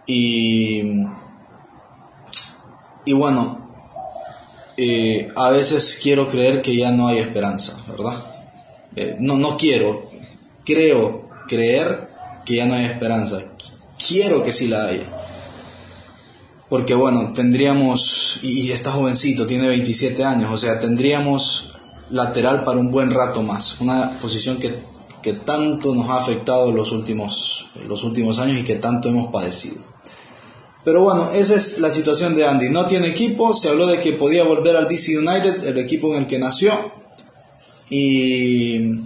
y, 0.08 1.04
y 3.06 3.14
bueno, 3.14 3.68
eh, 4.78 5.32
a 5.36 5.50
veces 5.50 6.00
quiero 6.02 6.28
creer 6.28 6.62
que 6.62 6.76
ya 6.76 6.92
no 6.92 7.08
hay 7.08 7.18
esperanza, 7.18 7.80
¿verdad? 7.90 8.14
Eh, 8.96 9.18
no, 9.20 9.36
no 9.38 9.58
quiero, 9.58 10.08
creo 10.64 11.30
creer 11.48 12.10
que 12.46 12.56
ya 12.56 12.66
no 12.66 12.76
hay 12.76 12.86
esperanza. 12.86 13.42
Quiero 14.08 14.44
que 14.44 14.54
sí 14.54 14.68
la 14.68 14.86
haya. 14.86 15.04
Porque 16.70 16.94
bueno, 16.94 17.34
tendríamos, 17.34 18.40
y 18.44 18.72
está 18.72 18.92
jovencito, 18.92 19.48
tiene 19.48 19.68
27 19.68 20.24
años, 20.24 20.52
o 20.52 20.58
sea, 20.58 20.80
tendríamos 20.80 21.74
lateral 22.10 22.64
para 22.64 22.80
un 22.80 22.92
buen 22.92 23.12
rato 23.12 23.42
más. 23.42 23.82
Una 23.82 24.12
posición 24.20 24.58
que, 24.58 24.74
que 25.22 25.34
tanto 25.34 25.96
nos 25.96 26.10
ha 26.10 26.18
afectado 26.18 26.72
los 26.72 26.92
últimos, 26.92 27.68
los 27.88 28.04
últimos 28.04 28.40
años 28.40 28.58
y 28.58 28.64
que 28.64 28.76
tanto 28.76 29.10
hemos 29.10 29.32
padecido. 29.32 29.78
Pero 30.88 31.02
bueno, 31.02 31.30
esa 31.32 31.56
es 31.56 31.80
la 31.80 31.92
situación 31.92 32.34
de 32.38 32.46
Andy. 32.46 32.70
No 32.70 32.88
tiene 32.88 33.10
equipo, 33.10 33.54
se 33.54 33.68
habló 33.68 33.88
de 33.88 34.00
que 34.00 34.14
podía 34.14 34.46
volver 34.46 34.78
al 34.78 34.88
DC 34.88 35.18
United, 35.18 35.66
el 35.66 35.80
equipo 35.80 36.16
en 36.16 36.22
el 36.22 36.28
que 36.28 36.40
nació. 36.40 36.72
Y, 37.90 39.02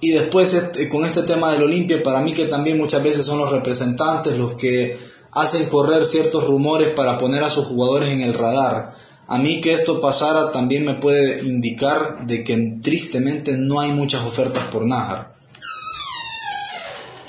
y 0.00 0.10
después 0.10 0.54
este, 0.54 0.88
con 0.88 1.04
este 1.04 1.22
tema 1.22 1.52
del 1.52 1.62
Olimpia, 1.62 2.02
para 2.02 2.20
mí 2.20 2.32
que 2.32 2.46
también 2.46 2.78
muchas 2.78 3.00
veces 3.00 3.24
son 3.24 3.38
los 3.38 3.52
representantes 3.52 4.36
los 4.36 4.54
que 4.54 4.98
hacen 5.30 5.68
correr 5.68 6.04
ciertos 6.04 6.48
rumores 6.48 6.88
para 6.96 7.16
poner 7.16 7.44
a 7.44 7.48
sus 7.48 7.66
jugadores 7.66 8.10
en 8.10 8.22
el 8.22 8.34
radar. 8.34 8.96
A 9.28 9.38
mí 9.38 9.60
que 9.60 9.72
esto 9.72 10.00
pasara 10.00 10.50
también 10.50 10.84
me 10.84 10.94
puede 10.94 11.44
indicar 11.44 12.26
de 12.26 12.42
que 12.42 12.80
tristemente 12.82 13.56
no 13.56 13.78
hay 13.78 13.92
muchas 13.92 14.26
ofertas 14.26 14.64
por 14.64 14.84
Najar. 14.84 15.30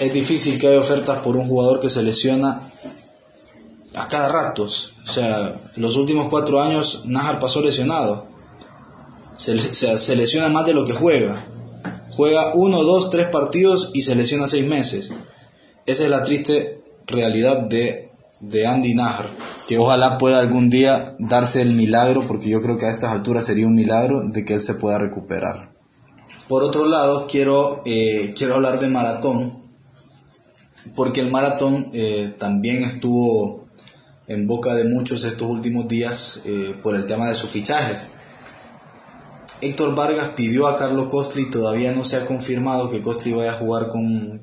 Es 0.03 0.13
difícil 0.13 0.59
que 0.59 0.67
haya 0.67 0.81
ofertas 0.81 1.19
por 1.19 1.37
un 1.37 1.47
jugador 1.47 1.79
que 1.79 1.89
se 1.89 2.03
lesiona 2.03 2.59
a 3.95 4.07
cada 4.09 4.27
rato. 4.27 4.63
O 4.63 5.07
sea, 5.07 5.55
los 5.77 5.95
últimos 5.95 6.27
cuatro 6.27 6.61
años 6.61 7.03
Najar 7.05 7.39
pasó 7.39 7.61
lesionado. 7.61 8.27
Se, 9.37 9.57
se, 9.57 10.15
lesiona 10.17 10.49
más 10.49 10.65
de 10.65 10.73
lo 10.73 10.83
que 10.83 10.91
juega. 10.91 11.41
Juega 12.09 12.51
uno, 12.53 12.83
dos, 12.83 13.09
tres 13.11 13.27
partidos 13.27 13.91
y 13.93 14.01
se 14.01 14.15
lesiona 14.15 14.49
seis 14.49 14.67
meses. 14.67 15.09
Esa 15.85 16.03
es 16.03 16.09
la 16.09 16.25
triste 16.25 16.83
realidad 17.07 17.61
de, 17.61 18.09
de 18.41 18.67
Andy 18.67 18.95
Najar. 18.95 19.27
Que 19.69 19.77
ojalá 19.77 20.17
pueda 20.17 20.39
algún 20.39 20.69
día 20.69 21.15
darse 21.17 21.61
el 21.61 21.71
milagro, 21.71 22.27
porque 22.27 22.49
yo 22.49 22.61
creo 22.61 22.77
que 22.77 22.87
a 22.87 22.91
estas 22.91 23.13
alturas 23.13 23.45
sería 23.45 23.67
un 23.67 23.75
milagro 23.75 24.23
de 24.25 24.43
que 24.43 24.55
él 24.55 24.61
se 24.61 24.73
pueda 24.73 24.99
recuperar. 24.99 25.71
Por 26.49 26.61
otro 26.61 26.87
lado, 26.87 27.25
quiero, 27.25 27.81
eh, 27.85 28.33
quiero 28.35 28.55
hablar 28.55 28.81
de 28.81 28.89
maratón, 28.89 29.62
porque 30.95 31.21
el 31.21 31.31
maratón 31.31 31.89
eh, 31.93 32.33
también 32.37 32.83
estuvo 32.83 33.65
en 34.27 34.47
boca 34.47 34.73
de 34.75 34.85
muchos 34.85 35.23
estos 35.23 35.49
últimos 35.49 35.87
días 35.87 36.41
eh, 36.45 36.75
por 36.81 36.95
el 36.95 37.05
tema 37.05 37.27
de 37.27 37.35
sus 37.35 37.49
fichajes. 37.49 38.09
Héctor 39.61 39.95
Vargas 39.95 40.29
pidió 40.35 40.67
a 40.67 40.75
Carlos 40.75 41.05
Costri, 41.05 41.49
todavía 41.49 41.93
no 41.93 42.03
se 42.03 42.17
ha 42.17 42.25
confirmado 42.25 42.89
que 42.89 43.01
Costri 43.01 43.31
vaya 43.31 43.53
a 43.53 43.57
jugar 43.57 43.87
con, 43.87 44.41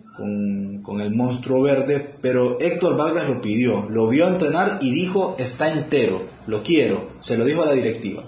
con, 0.82 1.00
el 1.00 1.14
monstruo 1.14 1.62
verde, 1.62 2.14
pero 2.22 2.58
Héctor 2.58 2.96
Vargas 2.96 3.28
lo 3.28 3.40
pidió, 3.40 3.86
lo 3.90 4.08
vio 4.08 4.26
entrenar 4.26 4.78
y 4.80 4.90
dijo 4.90 5.36
está 5.38 5.70
entero, 5.70 6.22
lo 6.46 6.62
quiero, 6.62 7.10
se 7.20 7.36
lo 7.36 7.44
dijo 7.44 7.62
a 7.62 7.66
la 7.66 7.74
directiva. 7.74 8.24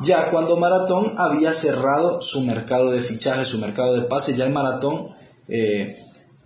Ya 0.00 0.30
cuando 0.30 0.56
Maratón 0.56 1.14
había 1.16 1.54
cerrado 1.54 2.22
su 2.22 2.42
mercado 2.42 2.90
de 2.90 3.00
fichajes, 3.00 3.48
su 3.48 3.58
mercado 3.58 3.94
de 3.94 4.02
pases, 4.02 4.36
ya 4.36 4.44
el 4.44 4.52
Maratón 4.52 5.08
eh, 5.48 5.96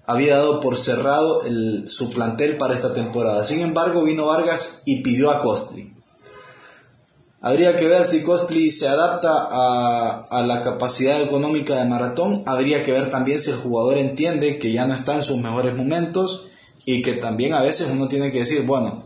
había 0.06 0.37
dado 0.37 0.61
por 0.61 0.76
cerrado 0.76 1.44
el, 1.44 1.88
su 1.88 2.11
plantel 2.11 2.56
para 2.56 2.75
esta 2.75 2.94
temporada. 2.94 3.44
Sin 3.44 3.61
embargo, 3.61 4.02
vino 4.02 4.26
Vargas 4.26 4.82
y 4.85 5.02
pidió 5.02 5.30
a 5.30 5.40
Costri. 5.40 5.92
Habría 7.40 7.76
que 7.76 7.87
ver 7.87 8.04
si 8.04 8.23
Costly 8.23 8.71
se 8.71 8.88
adapta 8.88 9.49
a, 10.30 10.42
la 10.42 10.62
capacidad 10.62 11.21
económica 11.21 11.75
de 11.76 11.88
Maratón. 11.88 12.42
Habría 12.47 12.85
que 12.85 12.92
ver 12.92 13.11
también 13.11 13.40
si 13.40 13.50
el 13.50 13.56
jugador 13.56 13.99
entiende 13.99 14.59
que 14.61 14.73
ya 14.73 14.87
no 14.87 14.94
está 14.94 15.16
en 15.16 15.25
sus 15.25 15.38
mejores 15.38 15.75
momentos 15.76 16.47
y 16.85 17.02
que 17.02 17.14
también 17.14 17.52
a 17.52 17.61
veces 17.61 17.90
uno 17.90 18.06
tiene 18.06 18.30
que 18.30 18.40
decir, 18.40 18.62
bueno, 18.64 19.02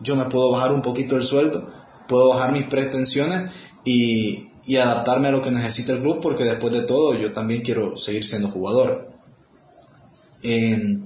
yo 0.00 0.16
me 0.16 0.24
puedo 0.24 0.50
bajar 0.50 0.72
un 0.72 0.82
poquito 0.82 1.14
el 1.14 1.22
sueldo, 1.22 1.68
puedo 2.08 2.30
bajar 2.30 2.50
mis 2.50 2.64
pretensiones 2.64 3.52
y 3.84 4.48
adaptarme 4.76 5.28
a 5.28 5.30
lo 5.30 5.40
que 5.40 5.52
necesita 5.52 5.92
el 5.92 6.00
club 6.00 6.18
porque 6.20 6.42
después 6.42 6.72
de 6.72 6.82
todo 6.82 7.14
yo 7.14 7.32
también 7.32 7.62
quiero 7.62 7.96
seguir 7.96 8.24
siendo 8.24 8.48
jugador. 8.48 9.13
Eh, 10.44 10.98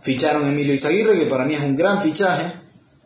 ficharon 0.00 0.46
a 0.46 0.48
Emilio 0.48 0.72
Izaguirre, 0.72 1.18
que 1.18 1.26
para 1.26 1.44
mí 1.44 1.52
es 1.52 1.60
un 1.60 1.76
gran 1.76 2.00
fichaje. 2.00 2.52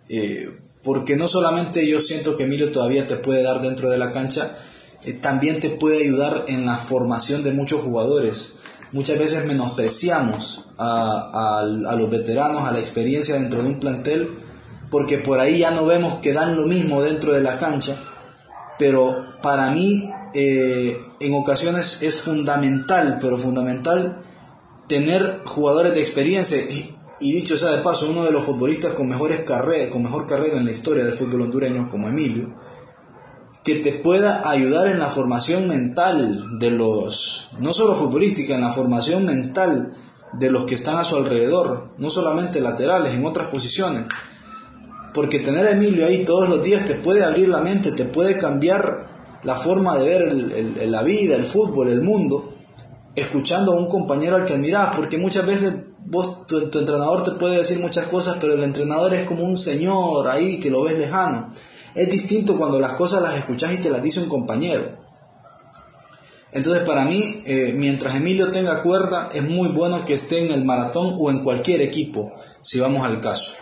Eh, 0.08 0.48
porque 0.82 1.16
no 1.16 1.28
solamente 1.28 1.86
yo 1.86 2.00
siento 2.00 2.36
que 2.36 2.44
Emilio 2.44 2.70
todavía 2.72 3.06
te 3.06 3.16
puede 3.16 3.42
dar 3.42 3.60
dentro 3.60 3.90
de 3.90 3.98
la 3.98 4.10
cancha, 4.10 4.56
eh, 5.04 5.12
también 5.12 5.60
te 5.60 5.70
puede 5.70 6.02
ayudar 6.02 6.44
en 6.48 6.66
la 6.66 6.76
formación 6.76 7.42
de 7.42 7.52
muchos 7.52 7.82
jugadores. 7.82 8.54
Muchas 8.92 9.18
veces 9.18 9.44
menospreciamos 9.44 10.66
a, 10.78 11.62
los 11.96 12.10
veteranos, 12.10 12.66
a 12.66 12.72
la 12.72 12.78
experiencia 12.78 13.34
dentro 13.34 13.62
de 13.62 13.68
un 13.68 13.80
plantel, 13.80 14.30
porque 14.90 15.18
por 15.18 15.40
ahí 15.40 15.58
ya 15.58 15.72
no 15.72 15.84
vemos 15.84 16.16
que 16.16 16.32
dan 16.32 16.56
lo 16.56 16.66
mismo 16.66 17.02
dentro 17.02 17.32
de 17.32 17.42
la 17.42 17.58
cancha, 17.58 17.96
pero 18.78 19.26
para 19.42 19.70
mí 19.72 20.10
eh, 20.32 20.98
en 21.20 21.34
ocasiones 21.34 22.00
es 22.00 22.22
fundamental, 22.22 23.18
pero 23.20 23.36
fundamental 23.36 24.22
tener 24.88 25.42
jugadores 25.44 25.94
de 25.94 26.00
experiencia. 26.00 26.58
Y 27.20 27.32
dicho 27.32 27.56
sea 27.58 27.72
de 27.72 27.82
paso, 27.82 28.08
uno 28.10 28.24
de 28.24 28.32
los 28.32 28.44
futbolistas 28.44 28.92
con, 28.92 29.08
mejores 29.08 29.40
carreras, 29.40 29.90
con 29.90 30.02
mejor 30.02 30.26
carrera 30.26 30.56
en 30.56 30.64
la 30.64 30.70
historia 30.70 31.04
del 31.04 31.14
fútbol 31.14 31.42
hondureño, 31.42 31.88
como 31.88 32.08
Emilio, 32.08 32.54
que 33.64 33.76
te 33.76 33.92
pueda 33.92 34.48
ayudar 34.48 34.88
en 34.88 34.98
la 34.98 35.08
formación 35.08 35.68
mental 35.68 36.58
de 36.58 36.70
los, 36.70 37.50
no 37.60 37.72
solo 37.72 37.94
futbolística, 37.94 38.54
en 38.54 38.62
la 38.62 38.72
formación 38.72 39.26
mental 39.26 39.94
de 40.32 40.50
los 40.50 40.64
que 40.64 40.74
están 40.74 40.96
a 40.96 41.04
su 41.04 41.16
alrededor, 41.16 41.88
no 41.98 42.08
solamente 42.08 42.60
laterales, 42.60 43.14
en 43.14 43.26
otras 43.26 43.48
posiciones. 43.48 44.04
Porque 45.12 45.40
tener 45.40 45.66
a 45.66 45.72
Emilio 45.72 46.06
ahí 46.06 46.24
todos 46.24 46.48
los 46.48 46.62
días 46.62 46.84
te 46.84 46.94
puede 46.94 47.24
abrir 47.24 47.48
la 47.48 47.60
mente, 47.60 47.92
te 47.92 48.04
puede 48.04 48.38
cambiar 48.38 49.08
la 49.42 49.56
forma 49.56 49.96
de 49.96 50.06
ver 50.06 50.32
la 50.86 51.02
vida, 51.02 51.34
el 51.34 51.44
fútbol, 51.44 51.88
el 51.88 52.02
mundo, 52.02 52.57
escuchando 53.14 53.72
a 53.72 53.76
un 53.76 53.88
compañero 53.88 54.36
al 54.36 54.44
que 54.44 54.54
admiras, 54.54 54.94
porque 54.94 55.18
muchas 55.18 55.46
veces 55.46 55.74
vos, 56.04 56.46
tu, 56.46 56.58
entrenador 56.58 57.24
te 57.24 57.32
puede 57.32 57.58
decir 57.58 57.78
muchas 57.78 58.06
cosas, 58.06 58.38
pero 58.40 58.54
el 58.54 58.62
entrenador 58.62 59.14
es 59.14 59.24
como 59.24 59.44
un 59.44 59.58
señor 59.58 60.28
ahí 60.28 60.60
que 60.60 60.70
lo 60.70 60.82
ves 60.82 60.98
lejano. 60.98 61.52
Es 61.94 62.10
distinto 62.10 62.56
cuando 62.56 62.78
las 62.78 62.92
cosas 62.92 63.22
las 63.22 63.36
escuchas 63.36 63.72
y 63.74 63.78
te 63.78 63.90
las 63.90 64.02
dice 64.02 64.20
un 64.20 64.28
compañero. 64.28 64.98
Entonces 66.52 66.82
para 66.84 67.04
mí, 67.04 67.42
eh, 67.44 67.74
mientras 67.76 68.14
Emilio 68.14 68.50
tenga 68.50 68.82
cuerda, 68.82 69.28
es 69.34 69.42
muy 69.42 69.68
bueno 69.68 70.04
que 70.04 70.14
esté 70.14 70.46
en 70.46 70.52
el 70.52 70.64
maratón 70.64 71.14
o 71.18 71.30
en 71.30 71.44
cualquier 71.44 71.82
equipo, 71.82 72.32
si 72.62 72.80
vamos 72.80 73.06
al 73.06 73.20
caso. 73.20 73.54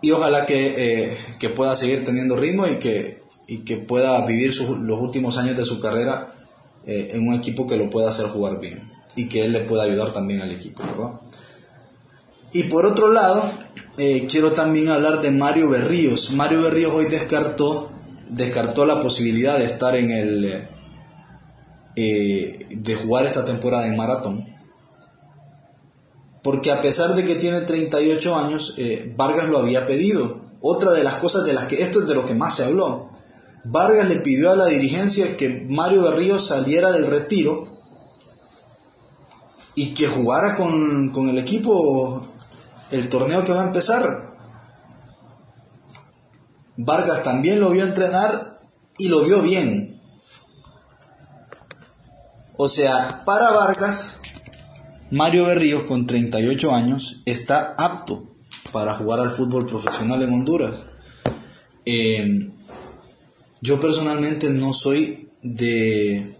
Y 0.00 0.10
ojalá 0.10 0.46
que, 0.46 0.74
eh, 0.76 1.16
que 1.38 1.50
pueda 1.50 1.76
seguir 1.76 2.04
teniendo 2.04 2.36
ritmo 2.36 2.66
y 2.66 2.76
que, 2.76 3.22
y 3.46 3.58
que 3.58 3.76
pueda 3.76 4.24
vivir 4.26 4.52
los 4.56 5.00
últimos 5.00 5.36
años 5.36 5.56
de 5.56 5.64
su 5.64 5.78
carrera 5.78 6.32
eh, 6.84 7.10
en 7.12 7.28
un 7.28 7.34
equipo 7.34 7.66
que 7.66 7.76
lo 7.76 7.88
pueda 7.90 8.08
hacer 8.08 8.26
jugar 8.26 8.58
bien 8.58 8.82
y 9.14 9.28
que 9.28 9.44
él 9.44 9.52
le 9.52 9.60
pueda 9.60 9.84
ayudar 9.84 10.12
también 10.12 10.40
al 10.40 10.50
equipo. 10.50 10.82
Y 12.52 12.64
por 12.64 12.86
otro 12.86 13.12
lado, 13.12 13.44
eh, 13.98 14.26
quiero 14.28 14.52
también 14.52 14.88
hablar 14.88 15.20
de 15.20 15.30
Mario 15.30 15.68
Berríos. 15.68 16.32
Mario 16.32 16.62
Berríos 16.62 16.92
hoy 16.92 17.06
descartó, 17.06 17.88
descartó 18.28 18.84
la 18.84 19.00
posibilidad 19.00 19.58
de 19.58 19.66
estar 19.66 19.94
en 19.94 20.10
el, 20.10 20.66
eh, 21.94 22.66
de 22.70 22.94
jugar 22.96 23.26
esta 23.26 23.44
temporada 23.44 23.86
en 23.86 23.96
maratón. 23.96 24.48
Porque 26.42 26.72
a 26.72 26.80
pesar 26.80 27.14
de 27.14 27.24
que 27.24 27.36
tiene 27.36 27.60
38 27.60 28.36
años, 28.36 28.76
Vargas 29.16 29.48
lo 29.48 29.58
había 29.58 29.86
pedido. 29.86 30.40
Otra 30.60 30.90
de 30.90 31.04
las 31.04 31.14
cosas 31.16 31.44
de 31.44 31.52
las 31.52 31.66
que, 31.66 31.82
esto 31.82 32.00
es 32.00 32.08
de 32.08 32.16
lo 32.16 32.26
que 32.26 32.34
más 32.34 32.56
se 32.56 32.64
habló. 32.64 33.08
Vargas 33.64 34.08
le 34.08 34.16
pidió 34.16 34.50
a 34.50 34.56
la 34.56 34.66
dirigencia 34.66 35.36
que 35.36 35.66
Mario 35.68 36.02
Berríos 36.02 36.48
saliera 36.48 36.90
del 36.90 37.06
retiro 37.06 37.64
y 39.74 39.94
que 39.94 40.08
jugara 40.08 40.56
con, 40.56 41.12
el 41.28 41.38
equipo 41.38 42.22
el 42.90 43.08
torneo 43.08 43.44
que 43.44 43.52
va 43.52 43.62
a 43.62 43.66
empezar. 43.66 44.32
Vargas 46.76 47.22
también 47.22 47.60
lo 47.60 47.70
vio 47.70 47.84
entrenar 47.84 48.58
y 48.98 49.08
lo 49.08 49.20
vio 49.20 49.40
bien. 49.40 50.00
O 52.56 52.68
sea, 52.68 53.22
para 53.24 53.50
Vargas, 53.50 54.20
Mario 55.10 55.46
Berríos 55.46 55.84
con 55.84 56.06
38 56.06 56.74
años 56.74 57.22
está 57.24 57.74
apto 57.78 58.24
para 58.72 58.94
jugar 58.94 59.20
al 59.20 59.30
fútbol 59.30 59.66
profesional 59.66 60.22
en 60.22 60.32
Honduras. 60.32 60.82
Eh, 61.84 62.52
yo 63.62 63.80
personalmente 63.80 64.50
no 64.50 64.74
soy 64.74 65.30
de 65.42 66.30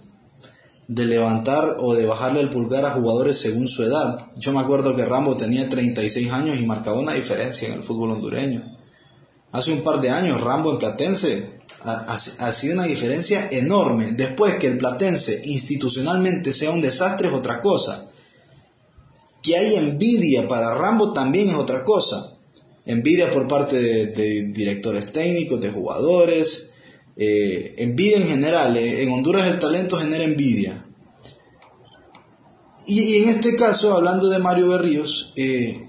de 0.95 1.07
levantar 1.07 1.79
o 1.81 1.95
de 1.95 2.05
bajarle 2.05 2.41
el 2.41 2.51
pulgar 2.51 2.85
a 2.85 2.91
jugadores 2.91 3.39
según 3.39 3.67
su 3.67 3.83
edad. 3.83 4.27
Yo 4.37 4.53
me 4.53 4.61
acuerdo 4.61 4.95
que 4.95 5.07
Rambo 5.07 5.37
tenía 5.37 5.69
36 5.69 6.31
años 6.31 6.59
y 6.59 6.67
marcaba 6.67 6.99
una 6.99 7.15
diferencia 7.15 7.69
en 7.69 7.75
el 7.75 7.83
fútbol 7.83 8.11
hondureño. 8.11 8.63
Hace 9.53 9.73
un 9.73 9.83
par 9.83 10.01
de 10.01 10.11
años 10.11 10.41
Rambo 10.41 10.71
en 10.73 10.79
Platense 10.79 11.61
ha, 11.85 12.15
ha, 12.15 12.53
sido 12.53 12.75
una 12.75 12.85
diferencia 12.85 13.49
enorme. 13.51 14.13
Después 14.13 14.57
que 14.57 14.67
el 14.67 14.79
Platense 14.79 15.43
institucionalmente 15.47 16.53
sea 16.53 16.71
un 16.71 16.83
desastre 16.83 17.29
es 17.29 17.35
otra 17.35 17.61
cosa. 17.61 18.11
Que 19.43 19.57
hay 19.57 19.77
envidia 19.77 20.47
para 20.47 20.75
Rambo 20.75 21.13
también 21.13 21.49
es 21.49 21.55
otra 21.55 21.85
cosa. 21.85 22.37
Envidia 22.85 23.31
por 23.31 23.49
parte 23.49 23.77
de, 23.77 24.43
directores 24.49 25.13
técnicos, 25.13 25.61
de 25.61 25.71
jugadores, 25.71 26.72
eh, 27.17 27.75
envidia 27.79 28.19
en 28.19 28.27
general. 28.27 28.77
Eh, 28.77 29.03
en 29.03 29.11
Honduras 29.11 29.47
el 29.47 29.59
talento 29.59 29.97
genera 29.97 30.25
envidia. 30.25 30.85
Y, 32.87 33.23
en 33.23 33.29
este 33.29 33.55
caso, 33.55 33.95
hablando 33.95 34.29
de 34.29 34.39
Mario 34.39 34.69
Berríos, 34.69 35.33
eh, 35.37 35.89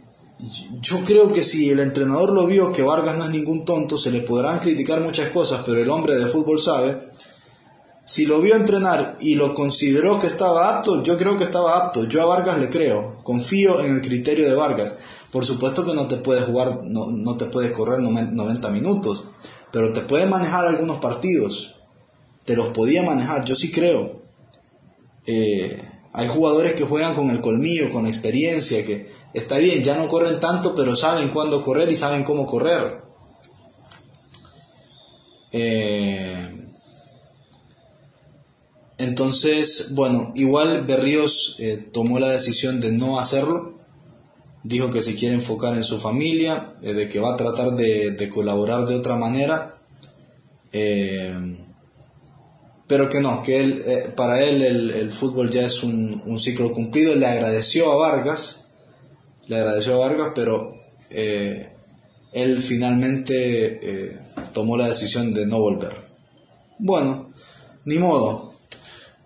yo 0.82 1.04
creo 1.04 1.32
que 1.32 1.44
si 1.44 1.70
el 1.70 1.80
entrenador 1.80 2.32
lo 2.32 2.46
vio 2.46 2.72
que 2.72 2.84
Vargas 2.84 3.18
no 3.18 3.24
es 3.24 3.30
ningún 3.32 3.66
tonto, 3.66 3.98
se 3.98 4.12
le 4.12 4.22
podrán 4.22 4.60
criticar 4.60 5.02
muchas 5.02 5.30
cosas, 5.30 5.64
pero 5.66 5.82
el 5.82 5.90
hombre 5.90 6.16
de 6.16 6.28
fútbol 6.28 6.60
sabe. 6.60 7.02
Si 8.06 8.26
lo 8.26 8.42
vio 8.42 8.56
entrenar 8.56 9.18
y 9.22 9.36
lo 9.36 9.56
consideró 9.56 10.20
que 10.20 10.28
estaba 10.28 10.78
apto, 10.78 11.04
yo 11.04 11.18
creo 11.18 11.38
que 11.38 11.46
estaba 11.46 11.78
apto. 11.78 12.04
Yo 12.04 12.22
a 12.22 12.26
Vargas 12.26 12.60
le 12.60 12.70
creo. 12.70 13.18
Confío 13.24 13.80
en 13.80 13.96
el 13.96 14.02
criterio 14.02 14.48
de 14.48 14.54
Vargas. 14.54 14.96
Por 15.32 15.46
supuesto 15.46 15.86
que 15.86 15.94
no 15.94 16.08
te 16.08 16.18
puede 16.18 16.42
jugar, 16.42 16.82
no, 16.84 17.08
no 17.08 17.38
te 17.38 17.46
puede 17.46 17.72
correr 17.72 18.02
90 18.02 18.70
minutos, 18.72 19.24
pero 19.74 19.92
te 19.92 20.02
puede 20.02 20.28
manejar 20.28 20.68
algunos 20.68 21.00
partidos. 21.00 21.78
Te 22.46 22.56
los 22.56 22.68
podía 22.70 23.02
manejar, 23.02 23.44
yo 23.44 23.56
sí 23.56 23.72
creo. 23.72 24.22
Eh, 25.26 25.82
hay 26.14 26.28
jugadores 26.28 26.74
que 26.74 26.84
juegan 26.84 27.16
con 27.16 27.32
el 27.32 27.42
colmillo, 27.42 27.92
con 27.92 28.06
experiencia, 28.06 28.86
que 28.86 29.10
está 29.34 29.58
bien, 29.58 29.84
ya 29.84 29.98
no 29.98 30.08
corren 30.08 30.40
tanto, 30.40 30.76
pero 30.76 30.96
saben 30.96 31.30
cuándo 31.30 31.64
correr 31.64 31.92
y 31.92 31.96
saben 31.96 32.24
cómo 32.24 32.46
correr. 32.46 33.02
Eh, 35.54 36.68
entonces, 39.00 39.96
bueno, 39.96 40.34
igual 40.36 40.86
Berríos 40.86 41.56
eh, 41.58 41.78
tomó 41.92 42.20
la 42.20 42.30
decisión 42.30 42.80
de 42.80 42.92
no 42.92 43.20
hacerlo. 43.20 43.73
Dijo 44.64 44.90
que 44.90 45.02
se 45.02 45.16
quiere 45.16 45.36
enfocar 45.36 45.76
en 45.76 45.84
su 45.84 46.00
familia, 46.00 46.74
eh, 46.82 46.94
de 46.94 47.10
que 47.10 47.20
va 47.20 47.34
a 47.34 47.38
tratar 47.38 47.76
de, 47.76 48.30
colaborar 48.30 48.86
de 48.86 48.96
otra 48.96 49.16
manera. 49.16 49.76
pero 52.88 53.10
que 53.10 53.20
no, 53.22 53.42
que 53.44 53.60
él, 53.60 53.84
para 54.16 54.44
él 54.44 54.62
el, 54.62 55.12
fútbol 55.12 55.50
ya 55.50 55.66
es 55.66 55.84
un, 55.84 56.22
un 56.26 56.40
ciclo 56.40 56.72
cumplido. 56.74 57.16
Le 57.16 57.26
agradeció 57.26 57.92
a 57.92 57.96
Vargas 57.98 58.64
le 59.48 59.58
agradeció 59.58 59.96
a 59.96 60.08
Vargas, 60.08 60.32
pero 60.34 60.78
eh, 61.10 61.70
él 62.32 62.60
finalmente 62.60 63.80
eh, 63.82 64.18
tomó 64.54 64.78
la 64.78 64.88
decisión 64.88 65.34
de 65.34 65.46
no 65.46 65.60
volver. 65.60 65.94
Bueno, 66.80 67.32
ni 67.86 67.98
modo. 67.98 68.54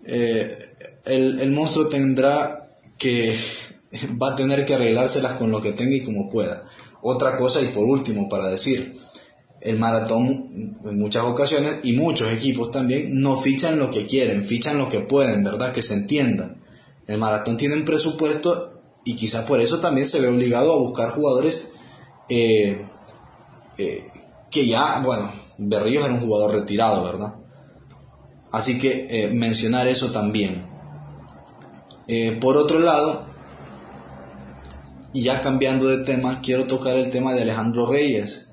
Eh, 0.04 0.56
el, 1.04 1.50
monstruo 1.52 1.86
tendrá 1.86 2.68
que, 2.98 3.36
va 4.22 4.32
a 4.32 4.36
tener 4.36 4.64
que 4.64 4.74
arreglárselas 4.74 5.34
con 5.34 5.50
lo 5.50 5.60
que 5.60 5.72
tenga 5.72 5.96
y 5.96 6.04
como 6.04 6.28
pueda. 6.28 6.64
Otra 7.00 7.36
cosa 7.36 7.60
y 7.60 7.66
por 7.66 7.84
último 7.84 8.28
para 8.28 8.48
decir, 8.48 8.94
el 9.60 9.78
maratón 9.78 10.48
en 10.84 10.98
muchas 10.98 11.24
ocasiones 11.24 11.76
y 11.82 11.92
muchos 11.92 12.32
equipos 12.32 12.70
también 12.70 13.20
no 13.20 13.36
fichan 13.36 13.78
lo 13.78 13.90
que 13.90 14.06
quieren, 14.06 14.44
fichan 14.44 14.78
lo 14.78 14.88
que 14.88 15.00
pueden, 15.00 15.42
¿verdad? 15.44 15.72
Que 15.72 15.82
se 15.82 15.94
entienda. 15.94 16.56
El 17.06 17.18
maratón 17.18 17.56
tiene 17.56 17.74
un 17.74 17.84
presupuesto 17.84 18.80
y 19.04 19.16
quizás 19.16 19.44
por 19.46 19.60
eso 19.60 19.80
también 19.80 20.06
se 20.06 20.20
ve 20.20 20.28
obligado 20.28 20.72
a 20.74 20.78
buscar 20.78 21.10
jugadores 21.10 21.72
eh, 22.28 22.84
eh, 23.78 24.06
que 24.50 24.66
ya, 24.66 25.00
bueno, 25.00 25.30
Berríos 25.56 26.04
era 26.04 26.14
un 26.14 26.20
jugador 26.20 26.52
retirado, 26.52 27.04
¿verdad? 27.04 27.34
Así 28.52 28.78
que 28.78 29.06
eh, 29.10 29.28
mencionar 29.28 29.88
eso 29.88 30.10
también. 30.10 30.66
por 32.40 32.56
otro 32.56 32.78
lado, 32.80 33.27
y 35.12 35.22
ya 35.22 35.40
cambiando 35.40 35.88
de 35.88 36.04
tema, 36.04 36.40
quiero 36.40 36.64
tocar 36.64 36.96
el 36.96 37.10
tema 37.10 37.34
de 37.34 37.42
Alejandro 37.42 37.86
Reyes, 37.86 38.48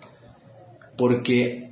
porque 0.97 1.69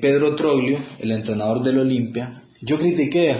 Pedro 0.00 0.34
Troglio, 0.34 0.78
el 0.98 1.12
entrenador 1.12 1.62
del 1.62 1.78
Olimpia, 1.78 2.42
yo 2.62 2.78
critiqué 2.78 3.36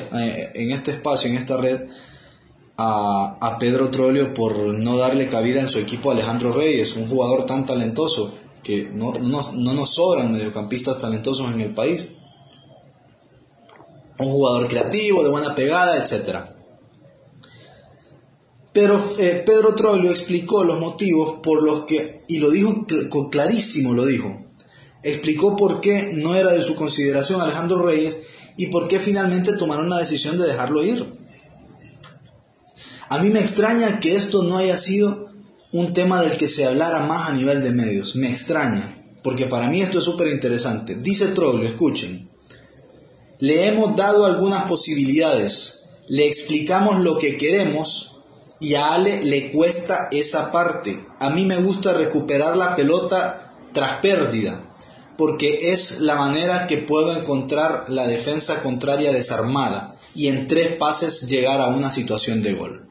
en 0.54 0.70
este 0.70 0.92
espacio, 0.92 1.30
en 1.30 1.37
esta 1.37 1.56
red, 1.56 1.88
a, 2.80 3.56
Pedro 3.59 3.90
Trolio 3.90 4.33
por 4.33 4.56
no 4.56 4.96
darle 4.96 5.26
cabida 5.28 5.61
en 5.61 5.68
su 5.68 5.78
equipo 5.78 6.11
a 6.11 6.14
Alejandro 6.14 6.52
Reyes, 6.52 6.96
un 6.96 7.09
jugador 7.09 7.44
tan 7.44 7.66
talentoso 7.66 8.33
que 8.62 8.90
no, 8.90 9.12
nos 9.12 9.94
sobran 9.94 10.33
mediocampistas 10.33 10.98
talentosos 10.98 11.52
en 11.52 11.61
el 11.61 11.74
país. 11.74 12.11
Un 14.18 14.30
jugador 14.30 14.68
creativo, 14.68 15.22
de 15.22 15.30
buena 15.30 15.54
pegada, 15.54 15.96
etc. 15.96 16.60
Pero 18.72 19.02
eh, 19.18 19.42
Pedro 19.44 19.74
Troglio 19.74 20.11
explicó 20.11 20.64
los 20.64 20.78
motivos 20.78 21.40
por 21.42 21.62
los 21.62 21.83
que, 21.83 22.22
y 22.28 22.38
lo 22.38 22.50
dijo 22.50 22.87
clarísimo, 23.30 23.94
lo 23.94 24.06
dijo, 24.06 24.46
explicó 25.02 25.56
por 25.56 25.80
qué 25.80 26.12
no 26.14 26.37
era 26.37 26.52
de 26.52 26.62
su 26.62 26.76
consideración 26.76 27.40
Alejandro 27.40 27.83
Reyes 27.83 28.18
y 28.56 28.66
por 28.66 28.87
qué 28.87 29.00
finalmente 29.00 29.54
tomaron 29.54 29.90
la 29.90 29.98
decisión 29.98 30.38
de 30.38 30.46
dejarlo 30.46 30.85
ir. 30.85 31.04
A 33.09 33.18
mí 33.18 33.30
me 33.30 33.40
extraña 33.40 33.98
que 33.98 34.14
esto 34.14 34.44
no 34.44 34.59
haya 34.59 34.78
sido 34.78 35.30
un 35.72 35.92
tema 35.92 36.20
del 36.22 36.37
que 36.37 36.46
se 36.46 36.64
hablara 36.64 37.06
más 37.06 37.28
a 37.28 37.33
nivel 37.33 37.62
de 37.62 37.72
medios. 37.72 38.14
Me 38.14 38.30
extraña, 38.30 38.96
porque 39.22 39.46
para 39.46 39.68
mí 39.68 39.80
esto 39.80 39.98
es 39.98 40.04
súper 40.04 40.28
interesante. 40.28 40.94
Dice 40.94 41.28
Troglio, 41.28 41.68
escuchen, 41.68 42.28
le 43.40 43.66
hemos 43.66 43.96
dado 43.96 44.26
algunas 44.26 44.64
posibilidades, 44.64 45.85
le 46.06 46.28
explicamos 46.28 47.00
lo 47.00 47.18
que 47.18 47.37
queremos 47.37 48.10
y 48.61 48.75
a 48.75 48.94
Ale 48.94 49.25
le 49.25 49.51
cuesta 49.51 50.09
esa 50.12 50.53
parte. 50.53 51.05
A 51.18 51.31
mí 51.31 51.46
me 51.46 51.57
gusta 51.57 51.94
recuperar 51.94 52.57
la 52.57 52.77
pelota 52.77 53.53
tras 53.73 54.01
pérdida, 54.01 54.62
porque 55.16 55.73
es 55.73 56.01
la 56.01 56.16
manera 56.16 56.66
que 56.66 56.79
puedo 56.79 57.12
encontrar 57.12 57.87
la 57.88 58.07
defensa 58.07 58.62
contraria 58.62 59.12
desarmada 59.12 59.96
y 60.14 60.29
en 60.29 60.46
tres 60.46 60.77
pases 60.77 61.29
llegar 61.29 61.61
a 61.61 61.68
una 61.68 61.90
situación 61.90 62.42
de 62.42 62.55
gol. 62.55 62.90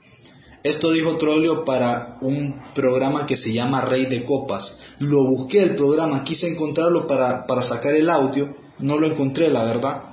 Esto 0.64 0.92
dijo 0.92 1.18
Trollio 1.18 1.64
para 1.64 2.18
un 2.20 2.54
programa 2.76 3.26
que 3.26 3.38
se 3.38 3.54
llama 3.54 3.82
Rey 3.82 4.08
de 4.08 4.26
Copas. 4.26 4.78
Lo 5.00 5.24
busqué 5.24 5.64
el 5.64 5.76
programa, 5.76 6.26
quise 6.26 6.50
encontrarlo 6.52 7.08
para, 7.08 7.46
sacar 7.62 7.96
el 7.96 8.10
audio, 8.10 8.54
no 8.80 8.98
lo 8.98 9.08
encontré, 9.08 9.50
la 9.50 9.64
verdad. 9.64 10.04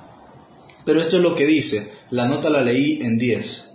Pero 0.85 1.01
esto 1.01 1.17
es 1.17 1.21
lo 1.21 1.35
que 1.35 1.45
dice, 1.45 1.91
la 2.11 2.29
nota 2.29 2.49
la 2.49 2.61
leí 2.61 2.99
en 3.01 3.17
10. 3.17 3.66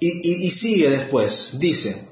Y, 0.00 0.50
sigue 0.50 0.90
después, 0.90 1.58
dice, 1.58 2.08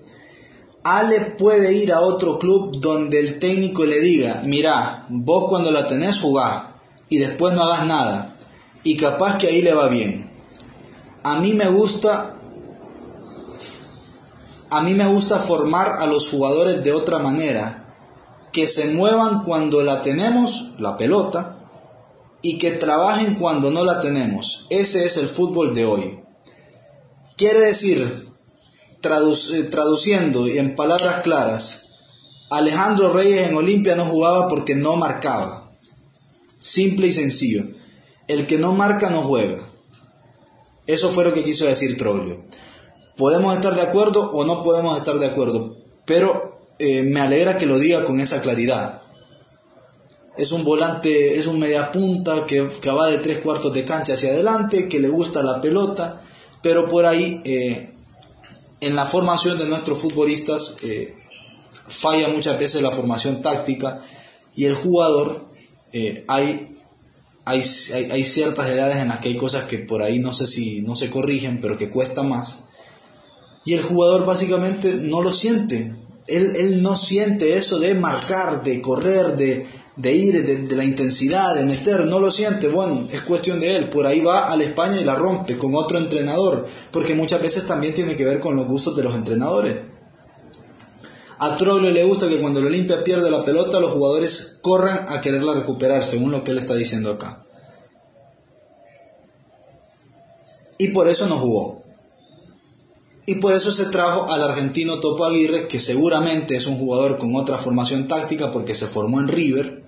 Ale 0.82 1.20
puede 1.38 1.74
ir 1.74 1.92
a 1.92 2.00
otro 2.00 2.38
club 2.38 2.80
donde 2.80 3.20
el 3.20 3.38
técnico 3.38 3.84
le 3.84 4.00
diga, 4.00 4.42
mira, 4.44 5.06
vos 5.08 5.44
cuando 5.48 5.70
la 5.70 5.86
tenés 5.86 6.18
jugá 6.18 6.74
y 7.08 7.18
después 7.18 7.54
no 7.54 7.62
hagas 7.62 7.86
nada. 7.86 8.36
Y 8.82 8.96
capaz 8.96 9.38
que 9.38 9.48
ahí 9.48 9.62
le 9.62 9.74
va 9.74 9.88
bien. 9.88 10.28
A 11.22 11.40
mí 11.40 11.54
me 11.54 11.66
gusta 11.68 12.36
a 14.68 14.82
mí 14.82 14.94
me 14.94 15.06
gusta 15.06 15.38
formar 15.38 16.00
a 16.00 16.06
los 16.06 16.28
jugadores 16.28 16.82
de 16.82 16.92
otra 16.92 17.18
manera, 17.18 17.94
que 18.52 18.66
se 18.66 18.94
muevan 18.94 19.42
cuando 19.42 19.82
la 19.82 20.02
tenemos, 20.02 20.72
la 20.78 20.96
pelota, 20.96 21.56
y 22.42 22.58
que 22.58 22.72
trabajen 22.72 23.36
cuando 23.36 23.70
no 23.70 23.84
la 23.84 24.00
tenemos. 24.00 24.66
Ese 24.70 25.06
es 25.06 25.16
el 25.18 25.28
fútbol 25.28 25.74
de 25.74 25.84
hoy. 25.84 26.25
Quiere 27.36 27.60
decir, 27.60 28.26
eh, 29.02 29.62
traduciendo 29.70 30.48
y 30.48 30.58
en 30.58 30.74
palabras 30.74 31.22
claras, 31.22 31.86
Alejandro 32.50 33.12
Reyes 33.12 33.48
en 33.48 33.56
Olimpia 33.56 33.94
no 33.94 34.06
jugaba 34.06 34.48
porque 34.48 34.74
no 34.74 34.96
marcaba. 34.96 35.70
Simple 36.58 37.08
y 37.08 37.12
sencillo. 37.12 37.64
El 38.28 38.46
que 38.46 38.58
no 38.58 38.72
marca 38.72 39.10
no 39.10 39.22
juega. 39.22 39.58
Eso 40.86 41.10
fue 41.10 41.24
lo 41.24 41.32
que 41.32 41.44
quiso 41.44 41.66
decir 41.66 41.98
Troglio. 41.98 42.42
Podemos 43.16 43.54
estar 43.54 43.74
de 43.74 43.82
acuerdo 43.82 44.30
o 44.30 44.44
no 44.44 44.62
podemos 44.62 44.96
estar 44.96 45.18
de 45.18 45.26
acuerdo, 45.26 45.76
pero 46.04 46.60
eh, 46.78 47.02
me 47.02 47.20
alegra 47.20 47.58
que 47.58 47.66
lo 47.66 47.78
diga 47.78 48.04
con 48.04 48.20
esa 48.20 48.40
claridad. 48.42 49.02
Es 50.36 50.52
un 50.52 50.64
volante, 50.64 51.38
es 51.38 51.46
un 51.46 51.58
media 51.58 51.90
punta 51.90 52.46
que, 52.46 52.60
va 52.62 53.06
de 53.08 53.18
tres 53.18 53.38
cuartos 53.38 53.72
de 53.72 53.84
cancha 53.84 54.14
hacia 54.14 54.30
adelante, 54.30 54.88
que 54.88 55.00
le 55.00 55.08
gusta 55.08 55.42
la 55.42 55.60
pelota, 55.60 56.22
pero 56.66 56.88
por 56.88 57.06
ahí 57.06 57.40
eh, 57.44 57.90
en 58.80 58.96
la 58.96 59.06
formación 59.06 59.56
de 59.56 59.66
nuestros 59.66 60.00
futbolistas 60.00 60.78
eh, 60.82 61.14
falla 61.70 62.26
muchas 62.26 62.58
veces 62.58 62.82
la 62.82 62.90
formación 62.90 63.40
táctica 63.40 64.00
y 64.56 64.64
el 64.64 64.74
jugador 64.74 65.46
hay 66.26 66.76
hay, 67.44 67.62
hay, 68.10 68.24
ciertas 68.24 68.68
edades 68.68 68.96
en 68.96 69.06
las 69.06 69.20
que 69.20 69.28
hay 69.28 69.36
cosas 69.36 69.64
que 69.64 69.78
por 69.78 70.02
ahí 70.02 70.18
no 70.18 70.32
sé 70.32 70.48
si 70.48 70.82
no 70.82 70.96
se 70.96 71.08
corrigen, 71.08 71.60
pero 71.60 71.76
que 71.76 71.88
cuesta 71.88 72.24
más. 72.24 72.64
Y 73.64 73.74
el 73.74 73.82
jugador 73.82 74.26
básicamente 74.26 74.94
no 74.94 75.22
lo 75.22 75.32
siente. 75.32 75.94
Él, 76.26 76.56
él 76.56 76.82
no 76.82 76.96
siente 76.96 77.56
eso 77.56 77.78
de 77.78 77.94
marcar, 77.94 78.64
de 78.64 78.82
correr, 78.82 79.36
de, 79.36 79.64
de 79.96 80.12
ir, 80.12 80.68
de, 80.68 80.76
la 80.76 80.84
intensidad, 80.84 81.54
de 81.54 81.64
meter, 81.64 82.04
no 82.04 82.20
lo 82.20 82.30
siente. 82.30 82.68
Bueno, 82.68 83.06
es 83.10 83.22
cuestión 83.22 83.60
de 83.60 83.76
él. 83.76 83.88
Por 83.88 84.06
ahí 84.06 84.20
va 84.20 84.50
a 84.52 84.56
la 84.56 84.64
España 84.64 85.00
y 85.00 85.04
la 85.04 85.16
rompe 85.16 85.56
con 85.56 85.74
otro 85.74 85.98
entrenador, 85.98 86.66
porque 86.90 87.14
muchas 87.14 87.40
veces 87.40 87.66
también 87.66 87.94
tiene 87.94 88.16
que 88.16 88.24
ver 88.24 88.40
con 88.40 88.56
los 88.56 88.66
gustos 88.66 88.96
de 88.96 89.02
los 89.02 89.14
entrenadores. 89.14 89.76
A 91.38 91.56
Troglio 91.56 91.90
le 91.90 92.04
gusta 92.04 92.28
que 92.28 92.40
cuando 92.40 92.60
el 92.60 92.66
Olimpia 92.66 93.04
pierde 93.04 93.30
la 93.30 93.44
pelota, 93.44 93.80
los 93.80 93.92
jugadores 93.92 94.58
corran 94.62 95.06
a 95.08 95.20
quererla 95.20 95.54
recuperar, 95.54 96.04
según 96.04 96.30
lo 96.30 96.44
que 96.44 96.52
él 96.52 96.58
está 96.58 96.74
diciendo 96.74 97.10
acá. 97.10 97.42
Y 100.78 100.88
por 100.88 101.08
eso 101.08 101.26
no 101.26 101.38
jugó. 101.38 101.82
Y 103.26 103.36
por 103.36 103.54
eso 103.54 103.72
se 103.72 103.86
trajo 103.86 104.32
al 104.32 104.42
argentino 104.42 105.00
Topo 105.00 105.24
Aguirre, 105.24 105.66
que 105.68 105.80
seguramente 105.80 106.56
es 106.56 106.66
un 106.66 106.78
jugador 106.78 107.18
con 107.18 107.34
otra 107.34 107.58
formación 107.58 108.08
táctica 108.08 108.52
porque 108.52 108.74
se 108.74 108.86
formó 108.86 109.20
en 109.20 109.28
River. 109.28 109.85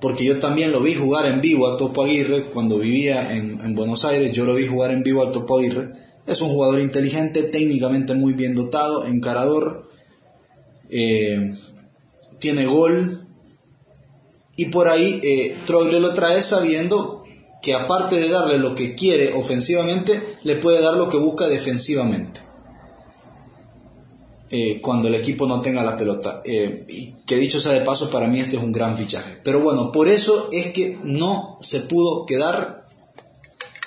Porque 0.00 0.24
yo 0.24 0.38
también 0.38 0.70
lo 0.70 0.80
vi 0.80 0.94
jugar 0.94 1.26
en 1.26 1.40
vivo 1.40 1.66
a 1.66 1.76
Topo 1.76 2.04
Aguirre 2.04 2.44
cuando 2.44 2.78
vivía 2.78 3.34
en, 3.34 3.60
en 3.60 3.74
Buenos 3.74 4.04
Aires. 4.04 4.32
Yo 4.32 4.44
lo 4.44 4.54
vi 4.54 4.66
jugar 4.66 4.92
en 4.92 5.02
vivo 5.02 5.22
a 5.22 5.32
Topo 5.32 5.58
Aguirre. 5.58 5.90
Es 6.26 6.40
un 6.40 6.50
jugador 6.50 6.80
inteligente, 6.80 7.42
técnicamente 7.42 8.14
muy 8.14 8.34
bien 8.34 8.54
dotado, 8.54 9.06
encarador 9.06 9.88
eh, 10.90 11.52
tiene 12.38 12.66
gol, 12.66 13.20
y 14.56 14.66
por 14.66 14.88
ahí 14.88 15.20
eh, 15.22 15.56
lo 15.68 16.14
trae 16.14 16.42
sabiendo 16.42 17.24
que 17.62 17.74
aparte 17.74 18.16
de 18.16 18.28
darle 18.28 18.58
lo 18.58 18.74
que 18.74 18.94
quiere 18.94 19.32
ofensivamente, 19.32 20.20
le 20.42 20.56
puede 20.56 20.80
dar 20.80 20.96
lo 20.96 21.08
que 21.08 21.16
busca 21.16 21.48
defensivamente. 21.48 22.40
Eh, 24.50 24.80
cuando 24.80 25.08
el 25.08 25.14
equipo 25.14 25.46
no 25.46 25.60
tenga 25.60 25.84
la 25.84 25.96
pelota. 25.96 26.42
Eh, 26.44 26.84
y 26.88 27.14
que 27.26 27.36
dicho 27.36 27.60
sea 27.60 27.72
de 27.72 27.82
paso, 27.82 28.10
para 28.10 28.26
mí 28.26 28.40
este 28.40 28.56
es 28.56 28.62
un 28.62 28.72
gran 28.72 28.96
fichaje. 28.96 29.38
Pero 29.44 29.60
bueno, 29.60 29.92
por 29.92 30.08
eso 30.08 30.48
es 30.52 30.68
que 30.72 30.98
no 31.02 31.58
se 31.60 31.80
pudo 31.80 32.24
quedar 32.24 32.84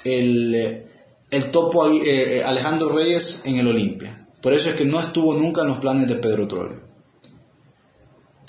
el, 0.04 0.86
el 1.32 1.52
topo 1.52 1.84
Alejandro 1.84 2.90
Reyes 2.90 3.42
en 3.46 3.58
el 3.58 3.68
Olimpia. 3.68 4.28
Por 4.42 4.54
eso 4.54 4.70
es 4.70 4.76
que 4.76 4.86
no 4.86 5.00
estuvo 5.00 5.34
nunca 5.34 5.62
en 5.62 5.68
los 5.68 5.80
planes 5.80 6.08
de 6.08 6.16
Pedro 6.16 6.48
Troglio. 6.48 6.80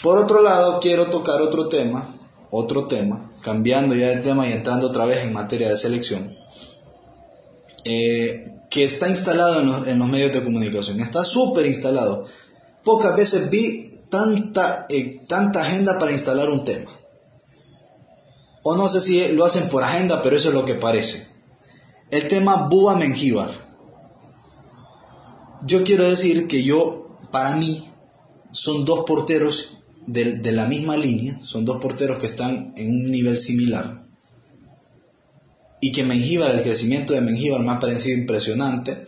Por 0.02 0.18
otro 0.18 0.42
lado, 0.42 0.80
quiero 0.80 1.06
tocar 1.06 1.40
otro 1.40 1.68
tema, 1.68 2.16
otro 2.50 2.86
tema, 2.86 3.30
cambiando 3.40 3.94
ya 3.94 4.08
de 4.08 4.16
tema 4.16 4.48
y 4.48 4.52
entrando 4.52 4.88
otra 4.88 5.04
vez 5.06 5.18
en 5.18 5.32
materia 5.32 5.68
de 5.68 5.76
selección, 5.76 6.34
eh, 7.84 8.52
que 8.72 8.84
está 8.84 9.06
instalado 9.06 9.84
en 9.86 9.98
los, 9.98 10.08
medios 10.08 10.32
de 10.32 10.42
comunicación, 10.42 10.98
está 11.00 11.24
súper 11.24 11.66
instalado. 11.66 12.26
Pocas 12.82 13.14
veces 13.14 13.50
vi 13.50 13.90
tanta, 14.08 14.86
eh, 14.88 15.20
tanta 15.28 15.60
agenda 15.60 15.98
para 15.98 16.12
instalar 16.12 16.48
un 16.48 16.64
tema. 16.64 16.90
O 18.62 18.74
no 18.74 18.88
sé 18.88 19.02
si 19.02 19.32
lo 19.34 19.44
hacen 19.44 19.68
por 19.68 19.84
agenda, 19.84 20.22
pero 20.22 20.36
eso 20.36 20.48
es 20.48 20.54
lo 20.54 20.64
que 20.64 20.74
parece. 20.74 21.28
El 22.10 22.28
tema 22.28 22.68
Búa 22.68 22.96
Mengíbar. 22.96 23.50
Yo 25.66 25.84
quiero 25.84 26.08
decir 26.08 26.48
que 26.48 26.62
yo, 26.62 27.06
para 27.30 27.56
mí, 27.56 27.92
son 28.52 28.86
dos 28.86 29.04
porteros 29.04 29.82
de, 30.06 30.50
la 30.50 30.66
misma 30.66 30.96
línea, 30.96 31.38
son 31.42 31.66
dos 31.66 31.78
porteros 31.78 32.18
que 32.18 32.26
están 32.26 32.72
en 32.76 32.88
un 32.88 33.10
nivel 33.10 33.36
similar, 33.36 34.02
y 35.82 35.92
que 35.92 36.04
Mengíbar, 36.04 36.54
el 36.54 36.62
crecimiento 36.62 37.12
de 37.12 37.20
Mengíbar 37.20 37.60
me 37.60 37.72
ha 37.72 37.78
parecido 37.78 38.16
impresionante, 38.16 39.04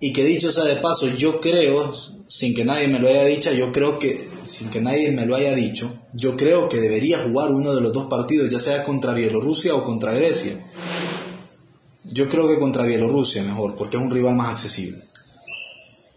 y 0.00 0.12
que 0.12 0.24
dicho 0.24 0.50
sea 0.50 0.64
de 0.64 0.76
paso, 0.76 1.06
yo 1.06 1.38
creo, 1.38 1.94
sin 2.26 2.54
que 2.54 2.64
nadie 2.64 2.88
me 2.88 2.98
lo 2.98 3.08
haya 3.08 3.24
dicho, 3.24 3.52
yo 3.52 3.70
creo 3.70 3.98
que, 3.98 4.18
sin 4.42 4.70
que 4.70 4.80
nadie 4.80 5.12
me 5.12 5.26
lo 5.26 5.36
haya 5.36 5.54
dicho, 5.54 5.92
yo 6.14 6.36
creo 6.36 6.68
que 6.68 6.80
debería 6.80 7.18
jugar 7.18 7.52
uno 7.52 7.74
de 7.74 7.82
los 7.82 7.92
dos 7.92 8.06
partidos, 8.06 8.50
ya 8.50 8.58
sea 8.58 8.84
contra 8.84 9.12
Bielorrusia 9.12 9.74
o 9.74 9.82
contra 9.82 10.14
Grecia. 10.14 10.58
Yo 12.04 12.28
creo 12.28 12.48
que 12.48 12.58
contra 12.58 12.84
Bielorrusia 12.86 13.42
mejor, 13.42 13.76
porque 13.76 13.98
es 13.98 14.02
un 14.02 14.10
rival 14.10 14.34
más 14.34 14.48
accesible. 14.48 15.04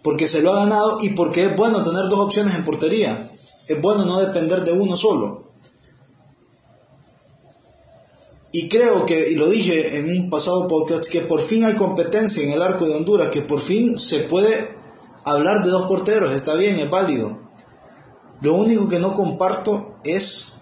Porque 0.02 0.28
se 0.28 0.42
lo 0.42 0.54
ha 0.54 0.62
ganado 0.62 1.00
y 1.02 1.10
porque 1.10 1.46
es 1.46 1.56
bueno 1.56 1.84
tener 1.84 2.10
dos 2.10 2.20
opciones 2.20 2.56
en 2.56 2.64
portería 2.64 3.30
es 3.68 3.82
bueno 3.82 4.06
no 4.06 4.20
depender 4.20 4.64
de 4.64 4.72
uno 4.72 4.96
solo. 4.96 5.47
Y 8.60 8.70
creo 8.70 9.06
que, 9.06 9.30
y 9.30 9.36
lo 9.36 9.48
dije 9.48 10.00
en 10.00 10.10
un 10.10 10.32
pasado 10.32 10.68
podcast, 10.68 11.08
que 11.12 11.22
por 11.22 11.42
fin 11.42 11.66
hay 11.66 11.76
competencia 11.76 12.42
en 12.42 12.50
el 12.50 12.64
arco 12.64 12.88
de 12.88 12.96
Honduras, 12.96 13.30
que 13.30 13.44
por 13.44 13.60
fin 13.60 14.00
se 14.00 14.22
puede 14.22 14.70
hablar 15.24 15.64
de 15.64 15.70
dos 15.70 15.88
porteros, 15.88 16.32
está 16.32 16.56
bien, 16.56 16.80
es 16.80 16.90
válido. 16.90 17.38
Lo 18.42 18.56
único 18.56 18.90
que 18.90 18.98
no 18.98 19.14
comparto 19.14 20.00
es 20.04 20.62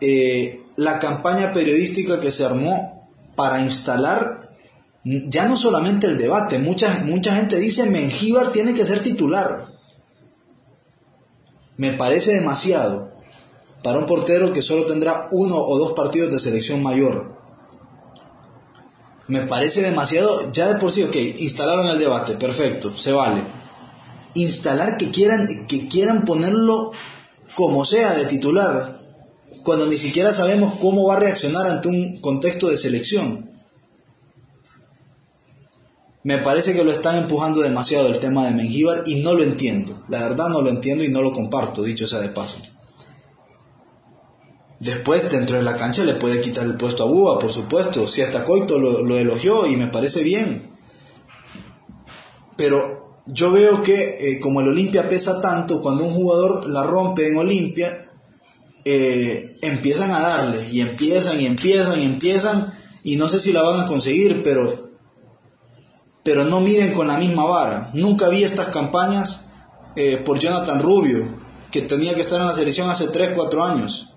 eh, 0.00 0.64
la 0.74 0.98
campaña 0.98 1.52
periodística 1.52 2.18
que 2.18 2.32
se 2.32 2.44
armó 2.44 3.08
para 3.36 3.60
instalar 3.60 4.50
ya 5.04 5.46
no 5.46 5.56
solamente 5.56 6.08
el 6.08 6.18
debate, 6.18 6.58
mucha, 6.58 7.04
mucha 7.04 7.36
gente 7.36 7.60
dice 7.60 7.88
Mengíbar 7.90 8.50
tiene 8.50 8.74
que 8.74 8.84
ser 8.84 9.04
titular 9.04 9.68
me 11.76 11.92
parece 11.92 12.34
demasiado 12.34 13.09
para 13.82 13.98
un 13.98 14.06
portero 14.06 14.52
que 14.52 14.62
solo 14.62 14.86
tendrá 14.86 15.28
uno 15.30 15.56
o 15.56 15.78
dos 15.78 15.92
partidos 15.92 16.30
de 16.30 16.40
selección 16.40 16.82
mayor. 16.82 17.38
Me 19.26 19.42
parece 19.42 19.82
demasiado, 19.82 20.52
ya 20.52 20.68
de 20.68 20.80
por 20.80 20.90
sí, 20.90 21.04
ok, 21.04 21.14
instalaron 21.38 21.86
el 21.88 21.98
debate, 21.98 22.34
perfecto, 22.34 22.96
se 22.96 23.12
vale. 23.12 23.42
Instalar 24.34 24.98
que 24.98 25.10
quieran, 25.10 25.46
que 25.68 25.88
quieran 25.88 26.24
ponerlo 26.24 26.92
como 27.54 27.84
sea 27.84 28.12
de 28.12 28.26
titular, 28.26 29.00
cuando 29.62 29.86
ni 29.86 29.96
siquiera 29.96 30.32
sabemos 30.32 30.74
cómo 30.80 31.06
va 31.06 31.14
a 31.14 31.20
reaccionar 31.20 31.66
ante 31.68 31.88
un 31.88 32.20
contexto 32.20 32.68
de 32.68 32.76
selección. 32.76 33.48
Me 36.22 36.38
parece 36.38 36.74
que 36.74 36.84
lo 36.84 36.92
están 36.92 37.16
empujando 37.16 37.60
demasiado 37.60 38.08
el 38.08 38.18
tema 38.18 38.46
de 38.46 38.54
Mengíbar 38.54 39.04
y 39.06 39.22
no 39.22 39.32
lo 39.32 39.42
entiendo. 39.42 40.02
La 40.08 40.18
verdad 40.18 40.48
no 40.48 40.60
lo 40.60 40.68
entiendo 40.68 41.02
y 41.02 41.08
no 41.08 41.22
lo 41.22 41.32
comparto, 41.32 41.82
dicho 41.82 42.06
sea 42.06 42.18
de 42.18 42.28
paso. 42.28 42.56
Después, 44.80 45.30
dentro 45.30 45.58
de 45.58 45.62
la 45.62 45.76
cancha, 45.76 46.04
le 46.04 46.14
puede 46.14 46.40
quitar 46.40 46.64
el 46.64 46.76
puesto 46.76 47.02
a 47.02 47.06
Búa, 47.06 47.38
por 47.38 47.52
supuesto. 47.52 48.08
Si 48.08 48.22
hasta 48.22 48.44
Coito 48.44 48.78
lo, 48.78 49.18
elogió 49.18 49.66
y 49.66 49.76
me 49.76 49.88
parece 49.88 50.24
bien. 50.24 50.70
Pero 52.56 53.20
yo 53.26 53.52
veo 53.52 53.82
que 53.82 54.16
eh, 54.20 54.40
como 54.40 54.62
el 54.62 54.68
Olimpia 54.68 55.08
pesa 55.08 55.42
tanto, 55.42 55.82
cuando 55.82 56.04
un 56.04 56.12
jugador 56.12 56.68
la 56.68 56.82
rompe 56.82 57.28
en 57.28 57.36
Olimpia, 57.36 58.10
eh, 58.86 59.58
empiezan 59.60 60.12
a 60.12 60.20
darle 60.20 60.66
y 60.70 60.80
empiezan 60.80 61.38
y 61.38 61.44
empiezan 61.44 62.00
y 62.00 62.04
empiezan 62.04 62.72
y 63.04 63.16
no 63.16 63.28
sé 63.28 63.38
si 63.38 63.52
la 63.52 63.62
van 63.62 63.80
a 63.80 63.86
conseguir, 63.86 64.42
pero 64.42 64.90
pero 66.22 66.44
no 66.44 66.60
miden 66.60 66.92
con 66.94 67.08
la 67.08 67.18
misma 67.18 67.44
vara. 67.44 67.90
Nunca 67.92 68.28
vi 68.28 68.44
estas 68.44 68.68
campañas 68.68 69.46
eh, 69.96 70.16
por 70.18 70.38
Jonathan 70.38 70.82
Rubio, 70.82 71.28
que 71.70 71.82
tenía 71.82 72.14
que 72.14 72.22
estar 72.22 72.40
en 72.40 72.46
la 72.46 72.54
selección 72.54 72.88
hace 72.88 73.08
3, 73.08 73.32
4 73.34 73.64
años. 73.64 74.09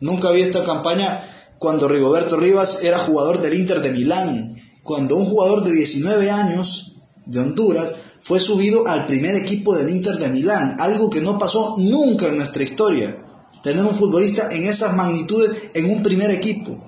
Nunca 0.00 0.30
vi 0.30 0.42
esta 0.42 0.64
campaña 0.64 1.24
cuando 1.58 1.88
Rigoberto 1.88 2.36
Rivas 2.36 2.84
era 2.84 2.98
jugador 2.98 3.40
del 3.40 3.54
Inter 3.54 3.80
de 3.80 3.92
Milán, 3.92 4.56
cuando 4.82 5.16
un 5.16 5.24
jugador 5.24 5.64
de 5.64 5.72
19 5.72 6.30
años 6.30 6.96
de 7.24 7.40
Honduras 7.40 7.92
fue 8.20 8.40
subido 8.40 8.86
al 8.86 9.06
primer 9.06 9.34
equipo 9.36 9.74
del 9.74 9.90
Inter 9.90 10.18
de 10.18 10.28
Milán, 10.28 10.76
algo 10.80 11.10
que 11.10 11.20
no 11.20 11.38
pasó 11.38 11.76
nunca 11.78 12.26
en 12.26 12.36
nuestra 12.36 12.62
historia. 12.62 13.16
Tener 13.62 13.84
un 13.84 13.94
futbolista 13.94 14.50
en 14.50 14.64
esas 14.64 14.94
magnitudes 14.94 15.70
en 15.74 15.90
un 15.90 16.02
primer 16.02 16.30
equipo. 16.30 16.78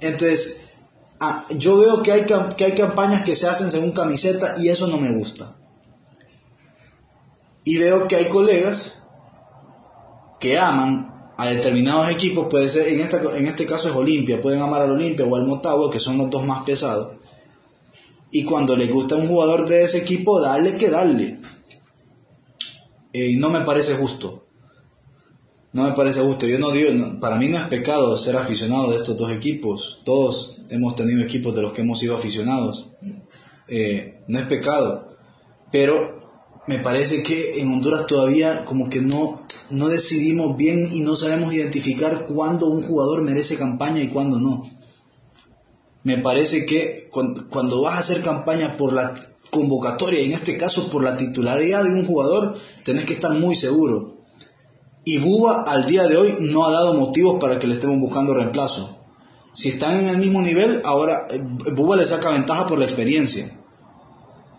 Entonces, 0.00 0.70
Ah, 1.22 1.44
yo 1.50 1.76
veo 1.76 2.02
que 2.02 2.12
hay, 2.12 2.24
que 2.56 2.64
hay 2.64 2.72
campañas 2.72 3.24
que 3.24 3.36
se 3.36 3.46
hacen 3.46 3.70
según 3.70 3.92
camiseta 3.92 4.54
y 4.56 4.70
eso 4.70 4.86
no 4.86 4.96
me 4.96 5.12
gusta. 5.12 5.54
Y 7.62 7.76
veo 7.76 8.08
que 8.08 8.16
hay 8.16 8.24
colegas 8.24 8.94
que 10.40 10.58
aman 10.58 11.32
a 11.36 11.48
determinados 11.48 12.10
equipos, 12.10 12.48
puede 12.50 12.68
ser, 12.68 12.88
en, 12.88 13.00
esta, 13.00 13.20
en 13.36 13.46
este 13.46 13.66
caso 13.66 13.88
es 13.88 13.94
Olimpia, 13.94 14.40
pueden 14.40 14.60
amar 14.60 14.82
al 14.82 14.90
Olimpia 14.90 15.24
o 15.24 15.36
al 15.36 15.46
Motagua, 15.46 15.90
que 15.90 15.98
son 15.98 16.18
los 16.18 16.28
dos 16.30 16.44
más 16.44 16.64
pesados. 16.64 17.12
Y 18.32 18.44
cuando 18.44 18.76
les 18.76 18.90
gusta 18.90 19.16
un 19.16 19.28
jugador 19.28 19.68
de 19.68 19.84
ese 19.84 19.98
equipo, 19.98 20.40
darle 20.40 20.76
que 20.76 20.90
darle. 20.90 21.38
Y 23.12 23.36
no 23.36 23.50
me 23.50 23.60
parece 23.60 23.94
justo 23.94 24.44
no 25.72 25.84
me 25.84 25.92
parece 25.92 26.20
justo. 26.20 26.46
Yo 26.46 26.58
no 26.58 26.70
digo, 26.70 26.90
para 27.20 27.36
mí 27.36 27.48
no 27.48 27.58
es 27.58 27.64
pecado 27.64 28.16
ser 28.16 28.36
aficionado 28.36 28.90
de 28.90 28.96
estos 28.96 29.16
dos 29.16 29.30
equipos. 29.32 30.00
Todos 30.04 30.62
hemos 30.70 30.96
tenido 30.96 31.22
equipos 31.22 31.54
de 31.54 31.62
los 31.62 31.72
que 31.72 31.82
hemos 31.82 31.98
sido 31.98 32.16
aficionados. 32.16 32.88
Eh, 33.68 34.22
no 34.26 34.38
es 34.38 34.46
pecado. 34.46 35.16
Pero 35.70 36.62
me 36.66 36.78
parece 36.78 37.22
que 37.22 37.60
en 37.60 37.72
Honduras 37.72 38.06
todavía 38.06 38.64
como 38.64 38.90
que 38.90 39.00
no, 39.00 39.42
no 39.70 39.88
decidimos 39.88 40.56
bien 40.56 40.88
y 40.92 41.00
no 41.00 41.16
sabemos 41.16 41.52
identificar 41.54 42.26
cuándo 42.26 42.66
un 42.66 42.82
jugador 42.82 43.22
merece 43.22 43.56
campaña 43.56 44.00
y 44.00 44.08
cuándo 44.08 44.38
no. 44.38 44.62
Me 46.02 46.18
parece 46.18 46.66
que 46.66 47.08
cuando 47.10 47.82
vas 47.82 47.96
a 47.96 48.00
hacer 48.00 48.22
campaña 48.22 48.76
por 48.76 48.92
la 48.92 49.14
convocatoria, 49.50 50.20
y 50.20 50.26
en 50.26 50.32
este 50.32 50.56
caso 50.56 50.90
por 50.90 51.02
la 51.02 51.16
titularidad 51.16 51.84
de 51.84 51.94
un 51.94 52.06
jugador, 52.06 52.56
tenés 52.84 53.04
que 53.04 53.12
estar 53.12 53.32
muy 53.32 53.54
seguro. 53.54 54.16
Y 55.04 55.18
Buba 55.18 55.64
al 55.66 55.86
día 55.86 56.06
de 56.06 56.16
hoy 56.16 56.36
no 56.40 56.66
ha 56.66 56.72
dado 56.72 56.94
motivos 56.94 57.40
para 57.40 57.58
que 57.58 57.66
le 57.66 57.74
estemos 57.74 57.98
buscando 57.98 58.34
reemplazo. 58.34 58.98
Si 59.52 59.68
están 59.68 59.98
en 59.98 60.08
el 60.08 60.18
mismo 60.18 60.40
nivel, 60.40 60.80
ahora 60.84 61.26
eh, 61.30 61.42
Buba 61.74 61.96
le 61.96 62.06
saca 62.06 62.30
ventaja 62.30 62.66
por 62.66 62.78
la 62.78 62.84
experiencia. 62.84 63.59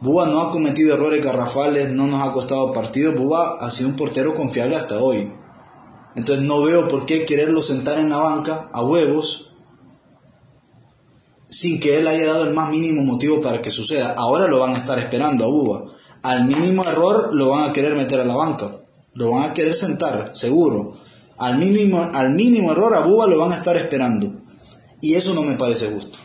Buba 0.02 0.26
no 0.26 0.42
ha 0.42 0.52
cometido 0.52 0.96
errores 0.96 1.24
garrafales, 1.24 1.92
no 1.92 2.08
nos 2.08 2.28
ha 2.28 2.32
costado 2.32 2.74
partidos. 2.74 3.16
Buba 3.16 3.58
ha 3.60 3.70
sido 3.70 3.90
un 3.90 3.96
portero 3.96 4.34
confiable 4.34 4.76
hasta 4.76 5.00
hoy. 5.00 5.32
Entonces 6.16 6.44
no 6.44 6.64
veo 6.64 6.88
por 6.88 7.06
qué 7.06 7.24
quererlo 7.24 7.62
sentar 7.62 8.00
en 8.00 8.10
la 8.10 8.18
banca 8.18 8.70
a 8.74 8.84
huevos 8.84 9.52
sin 11.50 11.80
que 11.80 12.00
él 12.00 12.08
haya 12.08 12.34
dado 12.34 12.46
el 12.46 12.54
más 12.54 12.72
mínimo 12.72 13.04
motivo 13.04 13.42
para 13.42 13.62
que 13.62 13.70
suceda. 13.70 14.16
Ahora 14.18 14.48
lo 14.48 14.60
van 14.60 14.74
a 14.74 14.78
estar 14.78 14.98
esperando 14.98 15.46
a 15.46 15.50
Buba. 15.50 15.84
Al 16.24 16.46
mínimo 16.46 16.84
error 16.84 17.30
lo 17.36 17.50
van 17.50 17.70
a 17.70 17.74
querer 17.74 17.96
meter 17.96 18.20
a 18.20 18.26
la 18.26 18.36
banca. 18.36 18.72
Lo 19.14 19.32
van 19.32 19.52
a 19.52 19.54
querer 19.54 19.76
sentar, 19.76 20.32
seguro. 20.34 20.98
Al 21.38 21.60
mínimo, 21.60 22.10
al 22.14 22.32
mínimo 22.32 22.72
error 22.72 22.96
a 22.96 23.02
Buba 23.02 23.28
lo 23.28 23.38
van 23.38 23.52
a 23.52 23.58
estar 23.58 23.78
esperando. 23.78 24.32
Y 25.00 25.14
eso 25.14 25.36
no 25.36 25.44
me 25.44 25.56
parece 25.58 25.92
justo. 25.92 26.18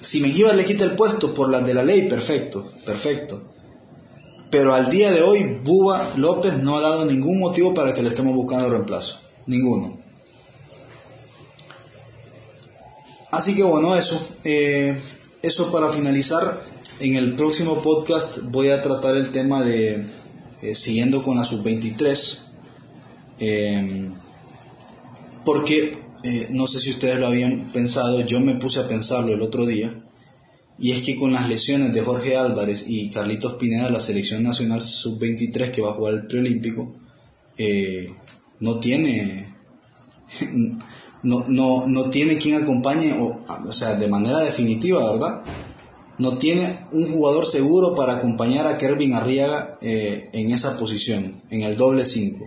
Si 0.00 0.20
Mengíbar 0.20 0.54
le 0.54 0.64
quita 0.64 0.84
el 0.84 0.92
puesto 0.92 1.34
por 1.34 1.50
las 1.50 1.66
de 1.66 1.74
la 1.74 1.84
ley, 1.84 2.08
perfecto, 2.08 2.72
perfecto. 2.86 3.42
Pero 4.50 4.74
al 4.74 4.88
día 4.90 5.12
de 5.12 5.22
hoy, 5.22 5.60
Buba 5.62 6.10
López 6.16 6.58
no 6.58 6.76
ha 6.76 6.80
dado 6.80 7.04
ningún 7.04 7.38
motivo 7.38 7.72
para 7.74 7.94
que 7.94 8.02
le 8.02 8.08
estemos 8.08 8.34
buscando 8.34 8.68
reemplazo. 8.68 9.20
Ninguno. 9.46 9.98
Así 13.30 13.54
que 13.54 13.62
bueno, 13.62 13.94
eso. 13.94 14.20
Eh, 14.44 14.98
eso 15.42 15.70
para 15.70 15.92
finalizar. 15.92 16.58
En 16.98 17.16
el 17.16 17.34
próximo 17.34 17.80
podcast 17.80 18.40
voy 18.50 18.68
a 18.68 18.82
tratar 18.82 19.16
el 19.16 19.30
tema 19.30 19.62
de, 19.62 20.04
eh, 20.60 20.74
siguiendo 20.74 21.22
con 21.22 21.38
la 21.38 21.44
sub-23, 21.44 22.42
eh, 23.38 24.10
porque 25.46 25.98
no 26.50 26.66
sé 26.66 26.80
si 26.80 26.90
ustedes 26.90 27.18
lo 27.18 27.26
habían 27.26 27.60
pensado, 27.72 28.20
yo 28.20 28.40
me 28.40 28.56
puse 28.56 28.80
a 28.80 28.88
pensarlo 28.88 29.34
el 29.34 29.42
otro 29.42 29.66
día, 29.66 30.04
y 30.78 30.92
es 30.92 31.02
que 31.02 31.16
con 31.16 31.32
las 31.32 31.48
lesiones 31.48 31.92
de 31.92 32.00
Jorge 32.00 32.36
Álvarez 32.36 32.84
y 32.86 33.10
Carlitos 33.10 33.54
Pineda, 33.54 33.90
la 33.90 34.00
selección 34.00 34.42
nacional 34.42 34.82
sub-23 34.82 35.70
que 35.70 35.82
va 35.82 35.90
a 35.90 35.94
jugar 35.94 36.14
el 36.14 36.26
preolímpico, 36.26 36.94
no 38.60 38.80
tiene 38.80 39.54
no, 41.22 41.44
no, 41.48 41.86
no 41.86 42.10
tiene 42.10 42.38
quien 42.38 42.62
acompañe, 42.62 43.12
o, 43.20 43.44
o 43.66 43.72
sea, 43.72 43.96
de 43.96 44.08
manera 44.08 44.40
definitiva, 44.40 45.12
¿verdad? 45.12 45.42
No 46.18 46.38
tiene 46.38 46.86
un 46.92 47.10
jugador 47.10 47.46
seguro 47.46 47.94
para 47.94 48.14
acompañar 48.14 48.66
a 48.66 48.78
Kervin 48.78 49.14
Arriaga 49.14 49.78
eh, 49.80 50.28
en 50.32 50.50
esa 50.50 50.78
posición, 50.78 51.40
en 51.50 51.62
el 51.62 51.76
doble 51.76 52.04
5. 52.04 52.44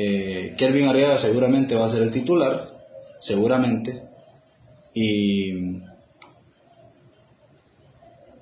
Eh, 0.00 0.54
Kervin 0.56 0.86
Arriaga 0.86 1.18
seguramente 1.18 1.74
va 1.74 1.86
a 1.86 1.88
ser 1.88 2.02
el 2.02 2.12
titular, 2.12 2.72
seguramente. 3.18 4.00
Y, 4.94 5.80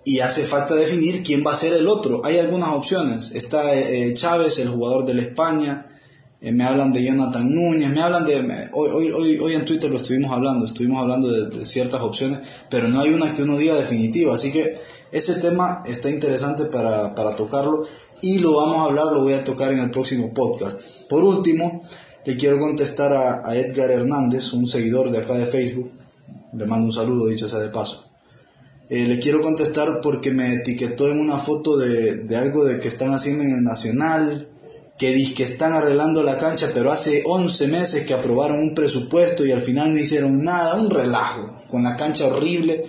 y 0.04 0.20
hace 0.20 0.42
falta 0.42 0.74
definir 0.74 1.22
quién 1.22 1.42
va 1.46 1.54
a 1.54 1.56
ser 1.56 1.72
el 1.72 1.88
otro. 1.88 2.20
Hay 2.26 2.36
algunas 2.36 2.68
opciones. 2.68 3.30
Está 3.32 3.74
eh, 3.74 4.12
Chávez, 4.12 4.58
el 4.58 4.68
jugador 4.68 5.06
de 5.06 5.14
la 5.14 5.22
España. 5.22 5.86
Eh, 6.42 6.52
me 6.52 6.64
hablan 6.64 6.92
de 6.92 7.02
Jonathan 7.02 7.50
Núñez, 7.50 7.88
me 7.88 8.02
hablan 8.02 8.26
de... 8.26 8.68
hoy, 8.74 9.10
hoy, 9.10 9.38
hoy, 9.38 9.54
en 9.54 9.64
Twitter 9.64 9.90
lo 9.90 9.96
estuvimos 9.96 10.30
hablando, 10.32 10.66
estuvimos 10.66 11.00
hablando 11.00 11.32
de, 11.32 11.64
ciertas 11.64 12.02
opciones, 12.02 12.40
pero 12.68 12.88
no 12.88 13.00
hay 13.00 13.14
una 13.14 13.34
que 13.34 13.44
uno 13.44 13.56
diga 13.56 13.74
definitiva, 13.76 14.34
así 14.34 14.52
que 14.52 14.74
ese 15.10 15.40
tema 15.40 15.82
está 15.86 16.10
interesante 16.10 16.66
para, 16.66 17.14
tocarlo 17.36 17.86
y 18.20 18.40
lo 18.40 18.56
vamos 18.56 18.76
a 18.76 18.84
hablar, 18.84 19.06
lo 19.14 19.22
voy 19.22 19.32
a 19.32 19.44
tocar 19.44 19.72
en 19.72 19.78
el 19.78 19.90
próximo 19.90 20.34
podcast. 20.34 20.95
Por 21.08 21.24
último, 21.24 21.82
le 22.24 22.36
quiero 22.36 22.58
contestar 22.58 23.12
a, 23.12 23.54
Edgar 23.56 23.90
Hernández, 23.90 24.52
un 24.52 24.66
seguidor 24.66 25.10
de 25.10 25.18
acá 25.18 25.34
de 25.34 25.46
Facebook, 25.46 25.92
le 26.52 26.66
mando 26.66 26.86
un 26.86 26.92
saludo, 26.92 27.26
dicho 27.26 27.48
sea 27.48 27.60
de 27.60 27.68
paso. 27.68 28.10
Eh, 28.88 29.06
le 29.06 29.18
quiero 29.18 29.40
contestar 29.40 30.00
porque 30.00 30.32
me 30.32 30.52
etiquetó 30.52 31.08
en 31.08 31.20
una 31.20 31.38
foto 31.38 31.76
de, 31.76 32.24
algo 32.36 32.64
de 32.64 32.80
que 32.80 32.88
están 32.88 33.12
haciendo 33.14 33.44
en 33.44 33.52
el 33.52 33.62
Nacional, 33.62 34.48
que 34.98 35.12
dice 35.12 35.34
que 35.34 35.42
están 35.42 35.72
arreglando 35.72 36.22
la 36.22 36.38
cancha, 36.38 36.70
pero 36.72 36.90
hace 36.90 37.22
11 37.26 37.68
meses 37.68 38.06
que 38.06 38.14
aprobaron 38.14 38.58
un 38.58 38.74
presupuesto 38.74 39.44
y 39.44 39.52
al 39.52 39.60
final 39.60 39.92
no 39.92 39.98
hicieron 39.98 40.42
nada, 40.42 40.74
un 40.74 40.90
relajo, 40.90 41.54
con 41.70 41.82
la 41.82 41.96
cancha 41.96 42.26
horrible, 42.26 42.84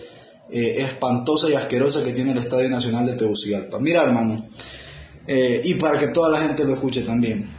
eh, 0.50 0.76
espantosa 0.78 1.50
y 1.50 1.54
asquerosa 1.54 2.04
que 2.04 2.14
tiene 2.14 2.32
el 2.32 2.38
Estadio 2.38 2.70
Nacional 2.70 3.06
de 3.06 3.14
Tegucigalpa. 3.14 3.80
Mira, 3.80 4.04
hermano, 4.04 4.48
eh, 5.28 5.62
y 5.64 5.74
para 5.74 6.00
que 6.00 6.08
toda 6.08 6.30
la 6.30 6.40
gente 6.40 6.64
lo 6.64 6.74
escuche 6.74 7.02
también. 7.02 7.57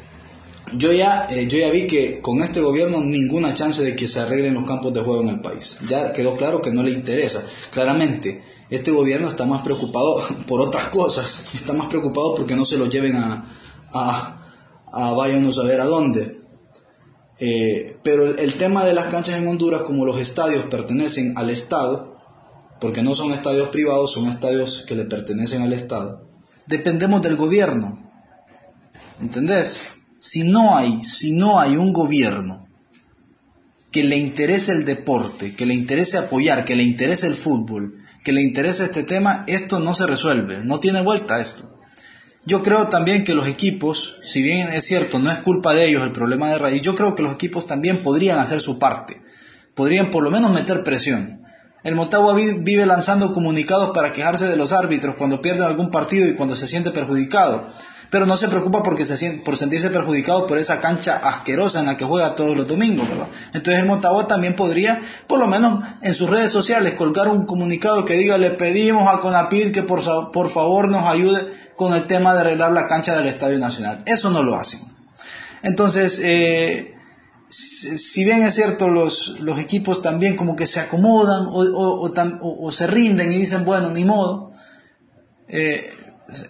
Yo 0.74 0.92
ya, 0.92 1.26
eh, 1.30 1.46
yo 1.48 1.58
ya 1.58 1.70
vi 1.70 1.86
que 1.86 2.20
con 2.20 2.42
este 2.42 2.60
gobierno 2.60 3.00
ninguna 3.00 3.54
chance 3.54 3.82
de 3.82 3.96
que 3.96 4.08
se 4.08 4.20
arreglen 4.20 4.54
los 4.54 4.64
campos 4.64 4.92
de 4.92 5.00
juego 5.00 5.22
en 5.22 5.28
el 5.28 5.40
país. 5.40 5.78
Ya 5.88 6.12
quedó 6.12 6.34
claro 6.34 6.60
que 6.60 6.70
no 6.70 6.82
le 6.82 6.90
interesa. 6.90 7.42
Claramente, 7.70 8.42
este 8.70 8.90
gobierno 8.90 9.28
está 9.28 9.46
más 9.46 9.62
preocupado 9.62 10.22
por 10.46 10.60
otras 10.60 10.86
cosas. 10.88 11.54
Está 11.54 11.72
más 11.72 11.88
preocupado 11.88 12.34
porque 12.34 12.56
no 12.56 12.64
se 12.64 12.78
lo 12.78 12.86
lleven 12.86 13.16
a, 13.16 13.46
a, 13.92 14.38
a 14.92 15.12
váyanos 15.12 15.58
a 15.58 15.64
ver 15.64 15.80
a 15.80 15.86
dónde. 15.86 16.38
Eh, 17.40 17.96
pero 18.02 18.24
el, 18.24 18.54
tema 18.54 18.84
de 18.84 18.94
las 18.94 19.06
canchas 19.06 19.38
en 19.38 19.46
Honduras, 19.46 19.82
como 19.82 20.04
los 20.04 20.20
estadios 20.20 20.64
pertenecen 20.64 21.34
al 21.36 21.50
Estado, 21.50 22.16
porque 22.80 23.02
no 23.02 23.14
son 23.14 23.32
estadios 23.32 23.68
privados, 23.68 24.12
son 24.12 24.28
estadios 24.28 24.84
que 24.88 24.96
le 24.96 25.04
pertenecen 25.04 25.62
al 25.62 25.72
Estado, 25.72 26.26
dependemos 26.66 27.22
del 27.22 27.36
gobierno. 27.36 28.04
¿Entendés? 29.20 29.97
Si 30.18 30.44
no 30.44 30.76
hay, 30.76 31.04
si 31.04 31.32
no 31.32 31.60
hay 31.60 31.76
un 31.76 31.92
gobierno 31.92 32.66
que 33.90 34.02
le 34.02 34.16
interese 34.16 34.72
el 34.72 34.84
deporte, 34.84 35.54
que 35.54 35.66
le 35.66 35.74
interese 35.74 36.18
apoyar, 36.18 36.64
que 36.64 36.76
le 36.76 36.82
interese 36.82 37.26
el 37.26 37.34
fútbol, 37.34 37.92
que 38.24 38.32
le 38.32 38.42
interese 38.42 38.84
este 38.84 39.04
tema, 39.04 39.44
esto 39.46 39.80
no 39.80 39.94
se 39.94 40.06
resuelve, 40.06 40.64
no 40.64 40.80
tiene 40.80 41.00
vuelta 41.02 41.40
esto. 41.40 41.74
Yo 42.44 42.62
creo 42.62 42.88
también 42.88 43.24
que 43.24 43.34
los 43.34 43.46
equipos, 43.46 44.18
si 44.22 44.42
bien 44.42 44.68
es 44.68 44.84
cierto, 44.84 45.18
no 45.18 45.30
es 45.30 45.38
culpa 45.38 45.74
de 45.74 45.88
ellos 45.88 46.02
el 46.02 46.12
problema 46.12 46.50
de 46.50 46.58
raíz, 46.58 46.82
yo 46.82 46.94
creo 46.94 47.14
que 47.14 47.22
los 47.22 47.34
equipos 47.34 47.66
también 47.66 48.02
podrían 48.02 48.38
hacer 48.38 48.60
su 48.60 48.78
parte. 48.78 49.20
Podrían 49.74 50.10
por 50.10 50.24
lo 50.24 50.30
menos 50.30 50.52
meter 50.52 50.82
presión. 50.82 51.42
El 51.84 51.94
Motagua 51.94 52.34
vive 52.34 52.86
lanzando 52.86 53.32
comunicados 53.32 53.90
para 53.94 54.12
quejarse 54.12 54.46
de 54.46 54.56
los 54.56 54.72
árbitros 54.72 55.16
cuando 55.16 55.40
pierden 55.40 55.64
algún 55.64 55.90
partido 55.90 56.26
y 56.26 56.34
cuando 56.34 56.56
se 56.56 56.66
siente 56.66 56.90
perjudicado. 56.90 57.68
Pero 58.10 58.24
no 58.24 58.36
se 58.36 58.48
preocupa 58.48 58.82
porque 58.82 59.04
por 59.44 59.56
sentirse 59.56 59.90
perjudicado 59.90 60.46
por 60.46 60.58
esa 60.58 60.80
cancha 60.80 61.16
asquerosa 61.16 61.80
en 61.80 61.86
la 61.86 61.96
que 61.96 62.04
juega 62.04 62.34
todos 62.36 62.56
los 62.56 62.66
domingos, 62.66 63.06
Entonces 63.52 63.82
el 63.82 63.86
Motagua 63.86 64.26
también 64.26 64.56
podría, 64.56 64.98
por 65.26 65.38
lo 65.38 65.46
menos 65.46 65.84
en 66.00 66.14
sus 66.14 66.30
redes 66.30 66.50
sociales, 66.50 66.94
colgar 66.94 67.28
un 67.28 67.44
comunicado 67.44 68.04
que 68.04 68.14
diga 68.14 68.38
le 68.38 68.50
pedimos 68.50 69.08
a 69.12 69.18
Conapid 69.18 69.72
que 69.72 69.82
por, 69.82 70.00
por 70.32 70.48
favor 70.48 70.88
nos 70.88 71.06
ayude 71.06 71.52
con 71.76 71.94
el 71.94 72.06
tema 72.06 72.34
de 72.34 72.40
arreglar 72.40 72.72
la 72.72 72.86
cancha 72.86 73.14
del 73.16 73.26
Estadio 73.26 73.58
Nacional. 73.58 74.02
Eso 74.06 74.30
no 74.30 74.42
lo 74.42 74.56
hacen. 74.56 74.80
Entonces, 75.62 76.20
eh, 76.24 76.94
si 77.50 78.24
bien 78.24 78.42
es 78.42 78.54
cierto, 78.54 78.88
los, 78.88 79.40
los, 79.40 79.58
equipos 79.58 80.02
también 80.02 80.36
como 80.36 80.56
que 80.56 80.66
se 80.66 80.80
acomodan 80.80 81.46
o, 81.50 82.72
se 82.72 82.86
rinden 82.86 83.32
y 83.32 83.36
dicen, 83.36 83.64
bueno, 83.64 83.90
ni 83.90 84.04
modo, 84.04 84.52
eh, 85.48 85.90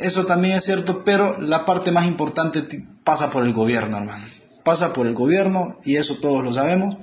eso 0.00 0.26
también 0.26 0.54
es 0.54 0.64
cierto, 0.64 1.04
pero 1.04 1.40
la 1.40 1.64
parte 1.64 1.92
más 1.92 2.06
importante 2.06 2.62
pasa 3.04 3.30
por 3.30 3.44
el 3.44 3.52
gobierno, 3.52 3.96
hermano. 3.96 4.24
Pasa 4.64 4.92
por 4.92 5.06
el 5.06 5.14
gobierno 5.14 5.78
y 5.84 5.96
eso 5.96 6.16
todos 6.16 6.42
lo 6.42 6.52
sabemos. 6.52 6.96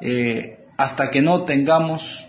Eh, 0.00 0.66
hasta 0.76 1.10
que 1.10 1.22
no 1.22 1.42
tengamos 1.42 2.28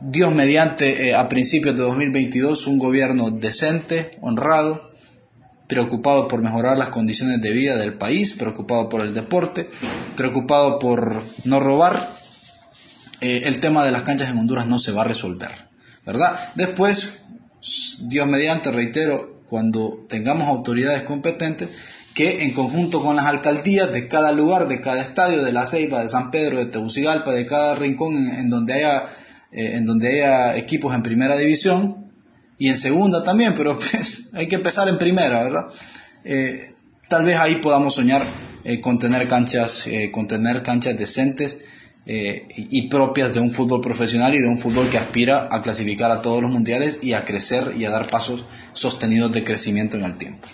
Dios 0.00 0.34
mediante 0.34 1.08
eh, 1.08 1.14
a 1.14 1.28
principios 1.28 1.76
de 1.76 1.82
2022 1.82 2.66
un 2.66 2.78
gobierno 2.78 3.30
decente, 3.30 4.18
honrado, 4.20 4.90
preocupado 5.68 6.26
por 6.26 6.42
mejorar 6.42 6.76
las 6.76 6.88
condiciones 6.88 7.40
de 7.40 7.52
vida 7.52 7.76
del 7.76 7.94
país, 7.94 8.32
preocupado 8.32 8.88
por 8.88 9.02
el 9.02 9.14
deporte, 9.14 9.70
preocupado 10.16 10.78
por 10.78 11.22
no 11.44 11.60
robar, 11.60 12.10
eh, 13.20 13.42
el 13.44 13.60
tema 13.60 13.84
de 13.84 13.92
las 13.92 14.02
canchas 14.02 14.30
en 14.30 14.38
Honduras 14.38 14.66
no 14.66 14.80
se 14.80 14.90
va 14.90 15.02
a 15.02 15.06
resolver, 15.06 15.52
¿verdad? 16.04 16.38
Después, 16.56 17.21
Dios 18.02 18.26
mediante, 18.26 18.70
reitero, 18.72 19.42
cuando 19.46 20.04
tengamos 20.08 20.48
autoridades 20.48 21.02
competentes, 21.02 21.68
que 22.14 22.42
en 22.42 22.52
conjunto 22.52 23.02
con 23.02 23.16
las 23.16 23.26
alcaldías 23.26 23.92
de 23.92 24.08
cada 24.08 24.32
lugar, 24.32 24.68
de 24.68 24.80
cada 24.80 25.00
estadio, 25.00 25.42
de 25.42 25.52
La 25.52 25.66
Ceiba, 25.66 26.02
de 26.02 26.08
San 26.08 26.30
Pedro, 26.30 26.58
de 26.58 26.66
Tegucigalpa, 26.66 27.32
de 27.32 27.46
cada 27.46 27.74
rincón 27.74 28.16
en 28.16 28.50
donde 28.50 28.74
haya 28.74 29.06
eh, 29.52 29.76
en 29.76 29.84
donde 29.84 30.08
haya 30.08 30.56
equipos 30.56 30.94
en 30.94 31.02
primera 31.02 31.36
división 31.36 32.10
y 32.58 32.68
en 32.68 32.76
segunda 32.76 33.22
también, 33.22 33.54
pero 33.54 33.78
pues 33.90 34.30
hay 34.32 34.46
que 34.46 34.56
empezar 34.56 34.88
en 34.88 34.98
primera, 34.98 35.42
¿verdad? 35.42 35.66
tal 37.08 37.24
vez 37.24 37.36
ahí 37.36 37.56
podamos 37.56 37.94
soñar 37.96 38.22
con 38.80 38.98
tener 38.98 39.26
canchas, 39.26 39.86
con 40.12 40.28
tener 40.28 40.62
canchas 40.62 40.96
decentes 40.96 41.58
eh, 42.04 42.48
y 42.56 42.88
propias 42.88 43.32
de 43.32 43.38
un 43.38 43.52
fútbol 43.52 43.80
profesional 43.80 44.34
y 44.34 44.40
de 44.40 44.48
un 44.48 44.58
fútbol 44.58 44.88
que 44.90 44.98
aspira 44.98 45.48
a 45.52 45.62
clasificar 45.62 46.10
a 46.10 46.20
todos 46.20 46.42
los 46.42 46.50
mundiales 46.50 46.98
y 47.00 47.12
a 47.12 47.24
crecer 47.24 47.74
y 47.78 47.84
a 47.84 47.90
dar 47.90 48.08
pasos 48.08 48.44
sostenidos 48.72 49.30
de 49.32 49.44
crecimiento 49.44 49.96
en 49.96 50.04
el 50.04 50.16
tiempo. 50.16 50.48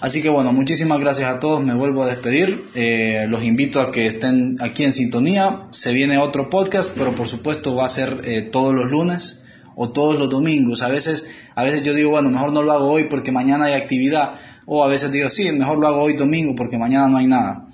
Así 0.00 0.22
que 0.22 0.28
bueno, 0.28 0.52
muchísimas 0.52 1.00
gracias 1.00 1.32
a 1.32 1.40
todos, 1.40 1.62
me 1.62 1.74
vuelvo 1.74 2.04
a 2.04 2.06
despedir, 2.06 2.60
eh, 2.76 3.26
los 3.28 3.42
invito 3.42 3.80
a 3.80 3.90
que 3.90 4.06
estén 4.06 4.56
aquí 4.60 4.84
en 4.84 4.92
sintonía, 4.92 5.62
se 5.70 5.92
viene 5.92 6.18
otro 6.18 6.50
podcast, 6.50 6.90
pero 6.96 7.14
por 7.16 7.26
supuesto 7.26 7.74
va 7.74 7.86
a 7.86 7.88
ser 7.88 8.16
eh, 8.24 8.42
todos 8.42 8.74
los 8.74 8.90
lunes 8.90 9.40
o 9.74 9.90
todos 9.90 10.16
los 10.16 10.30
domingos, 10.30 10.82
a 10.82 10.88
veces, 10.88 11.26
a 11.56 11.64
veces 11.64 11.82
yo 11.82 11.94
digo, 11.94 12.10
bueno, 12.10 12.30
mejor 12.30 12.52
no 12.52 12.62
lo 12.62 12.72
hago 12.72 12.88
hoy 12.90 13.04
porque 13.04 13.32
mañana 13.32 13.66
hay 13.66 13.74
actividad, 13.74 14.34
o 14.66 14.84
a 14.84 14.88
veces 14.88 15.10
digo, 15.10 15.30
sí, 15.30 15.50
mejor 15.50 15.78
lo 15.78 15.88
hago 15.88 16.02
hoy 16.02 16.12
domingo 16.12 16.54
porque 16.54 16.78
mañana 16.78 17.08
no 17.08 17.16
hay 17.16 17.26
nada. 17.26 17.66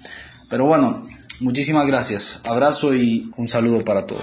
Pero 0.48 0.66
bueno, 0.66 1.02
Muchísimas 1.40 1.86
gracias. 1.86 2.40
Abrazo 2.44 2.94
y 2.94 3.30
un 3.36 3.48
saludo 3.48 3.84
para 3.84 4.06
todos. 4.06 4.22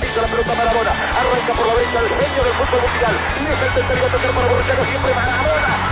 Pisa 0.00 0.20
la 0.20 0.28
pelota 0.28 0.52
arranca 0.52 1.52
por 1.54 1.66
la 1.66 1.74
derecha 1.74 2.00
el 2.00 2.08
genio 2.08 2.44
del 2.44 2.52
fútbol 2.54 2.80
mundial, 2.82 3.14
el 3.36 3.54
siempre 4.86 5.12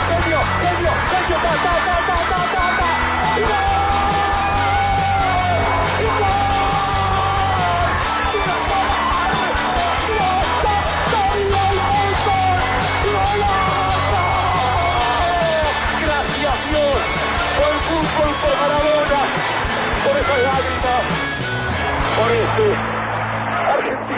genio, 0.09 0.41
genio, 0.61 0.91
genio, 3.37 3.74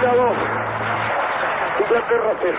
Argentina 0.07 0.65
2, 1.75 1.83
Inglaterra 1.83 2.35
0. 2.41 2.59